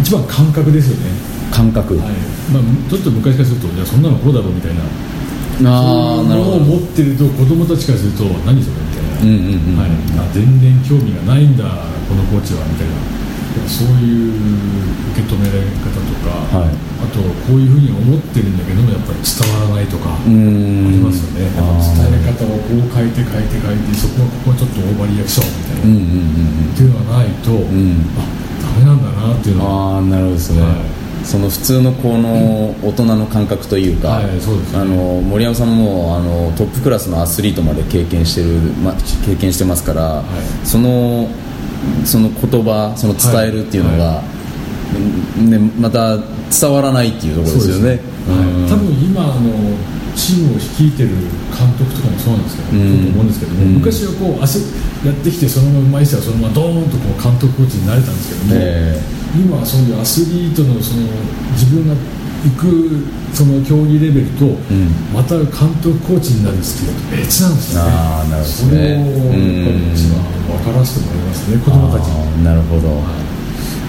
[0.01, 1.11] 一番感覚ですよね、
[1.51, 2.09] 感覚、はい。
[2.51, 4.81] まあ、ちょっと昔からするとじゃあそんなのこうだろうみたいな。
[5.65, 6.65] ああなるほど。
[6.65, 9.79] そういうのを持ってると子供たちからすると何それみたいな、うんうんうん。
[9.79, 11.65] はい、あ全然興味がないんだ
[12.13, 12.93] このコーチはみたいな
[13.69, 14.37] そういう
[15.13, 16.73] 受け止められ方とか、はい。
[16.73, 21.53] あとこういうふうに思ってるんだけどもやっぱり伝わらないとか、ありますよね。
[21.53, 28.25] 伝え方をこう変えて変えて変えてそこはここはちょっとオーバーリアクションみたいな、うんうんうんっていうのがないと、んあ
[28.61, 29.97] ダメなんだなっていうのは。
[29.97, 30.69] ああなるほどですね、は。
[30.73, 31.03] い。
[31.25, 38.49] その普通のこの大人の感覚というか、あの森山さんもあのトップクラスのアスリートまで経験してる、
[38.83, 38.95] ま、
[39.25, 40.67] 経験してますから、い。
[40.67, 41.29] その
[42.05, 44.23] その言葉その伝えるっていうのが、は
[45.39, 46.17] ね、また
[46.51, 47.89] 伝わらないっていうところですよね。
[47.89, 49.51] はい、多分今あの
[50.15, 51.09] チームを率いてる
[51.51, 53.09] 監督とかもそうなんですけど、うん。
[53.17, 53.75] 思うんですけども、うん。
[53.81, 54.59] 昔はこう足
[55.05, 59.01] やってきてそのままうまい人はそのままドーンとこう監督コーチになれたんですけども、え
[59.35, 61.09] 今はそういうアスリートのその
[61.57, 62.01] 自分が行
[62.51, 64.59] くその競技レベルと、ん。
[65.15, 65.47] また監
[65.83, 67.91] 督コーチになるスキルと別なんですよね。
[67.91, 69.35] あーなるほどそれをやっぱ
[69.71, 70.21] り一番
[70.59, 72.45] 分からせてもらいますね、子供たちに。
[72.45, 72.89] なるほど、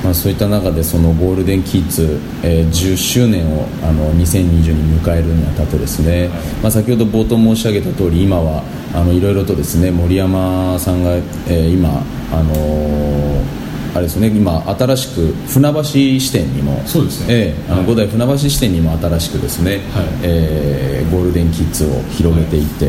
[0.04, 6.30] まあ、そういった中でそのゴールデンキッズ、えー10周年をあの2020に迎えるにあたってですね、
[6.62, 13.63] まあ、先ほど冒頭申し上げた通り今はあのいろいろとですね森山さんが、えー今あのー
[13.94, 14.28] あれですね。
[14.28, 17.28] 今新しく船橋支店にもそうですね。
[17.30, 17.88] ええあのはい。
[17.88, 19.82] 五代船橋支店にも新しくですね、はい。
[20.24, 22.88] えーゴールデンキッズを広げていって、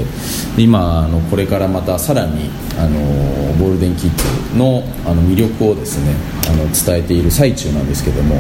[0.57, 2.49] で今あのこれからまたさらに
[2.79, 2.99] あの
[3.59, 6.15] ゴールデンキッズのあの魅力をですね
[6.49, 8.37] あの伝えている最中なんですけども、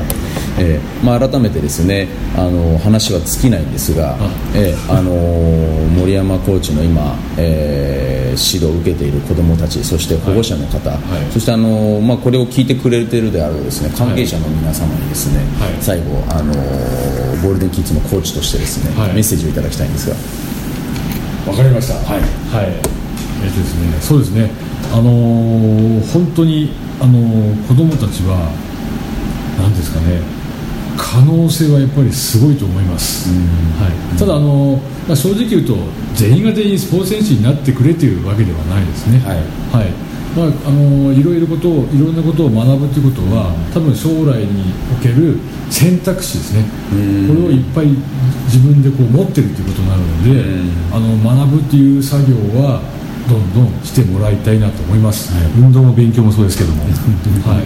[0.59, 4.17] えーまあ、改めてですねあの話は尽きないんですが、
[4.55, 5.13] えーあの
[5.99, 11.33] 森山コーチの今、えー指導を受けている子どもたちそして保護者の方、はい。
[11.33, 15.83] そしてあの、まあ、これを聞いてくれているであろうですね関係者の皆様にですね、はい。
[15.83, 16.55] 最後あの
[17.43, 19.15] ゴールデンキッズのコーチとしてですね、はい。
[19.15, 20.15] メッセージをいただきたいんですが。
[21.51, 21.95] わかりました。
[21.95, 22.21] はい。
[22.23, 22.71] はい。
[23.43, 24.51] えっとですねそうですね。
[24.93, 28.55] あのー本当にあのー子供たちは
[29.59, 30.21] 何ですかね
[30.97, 35.77] 可能性はやっぱりすごいと思います、はい、ただあのーまあ、正直言うと
[36.15, 39.19] 全員が全員スポーツ選手になってくれというわけではないですね。
[39.19, 39.39] はい。
[39.73, 40.04] はい
[40.35, 45.39] まあ、あのいろいろことをいろんなことを学ぶということは多分将来における
[45.71, 46.65] 選択肢ですね。
[46.93, 47.29] うん。
[47.29, 47.87] これをいっぱい
[48.51, 50.43] 自分でこう持ってるということになるので
[50.91, 52.83] あの学ぶという作業は
[53.29, 56.83] どんどんしてもらいたいなと思います、運動も勉強もそうですけども、
[57.47, 57.65] はい、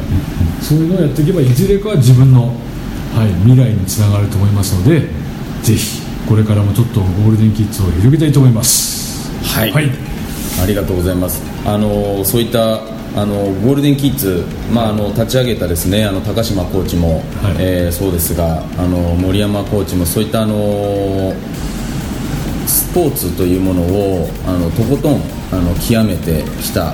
[0.62, 2.54] そういうのをやっていけばいずれかは自分の、
[3.16, 5.08] はい、未来につながると思いますので
[5.62, 9.32] ぜひこれからもちょっとゴールデンキッズを広げたいと思います。
[9.42, 9.72] はい。
[9.72, 10.17] はい
[10.62, 11.42] ありがとうございます。
[11.64, 12.80] あのそういった
[13.16, 21.34] あのゴールデンキッズ、まあ、あの立ち上げたですねあの高島コーチも、はいえーそうですがあの森山コーチもそういったあの
[22.66, 26.92] スポーツというものをあのとことんあの極めてきた、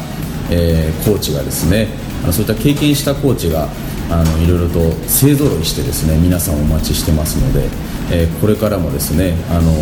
[0.50, 1.88] えーコーチがですね
[2.22, 3.68] あのそういった経験したコーチが
[4.10, 7.68] あのいろいろと勢ぞろいしてですね皆さんお待ちしてますので、
[8.12, 9.72] えーこれからもですねあの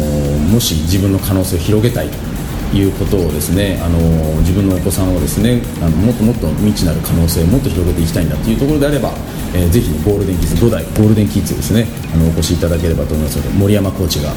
[0.48, 2.31] もし自分の可能性を広げたいと
[2.72, 3.98] いうことをですねあの
[4.40, 9.12] 自分のお子さんをですねあのもっともっと未知なる可能性をもっと広げていきたいんだというところであれば、
[9.54, 14.32] えーぜひゴールデンキッズ5代ゴールデンキッズですねあのお越しいただければと思いますので森山コーチが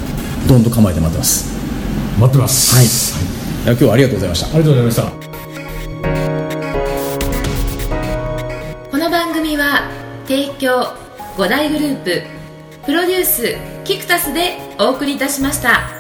[0.48, 1.56] どんと構えて待ってます。
[2.20, 2.76] 待ってます。
[3.66, 3.68] い。
[3.68, 4.48] や今日はありがとうございました。
[4.48, 5.26] ありがとうございました。
[8.92, 9.90] この番組は
[10.28, 10.94] 提供
[11.38, 12.22] 5大グループ
[12.86, 15.95] プロデュースキクタスでお送りいたしました。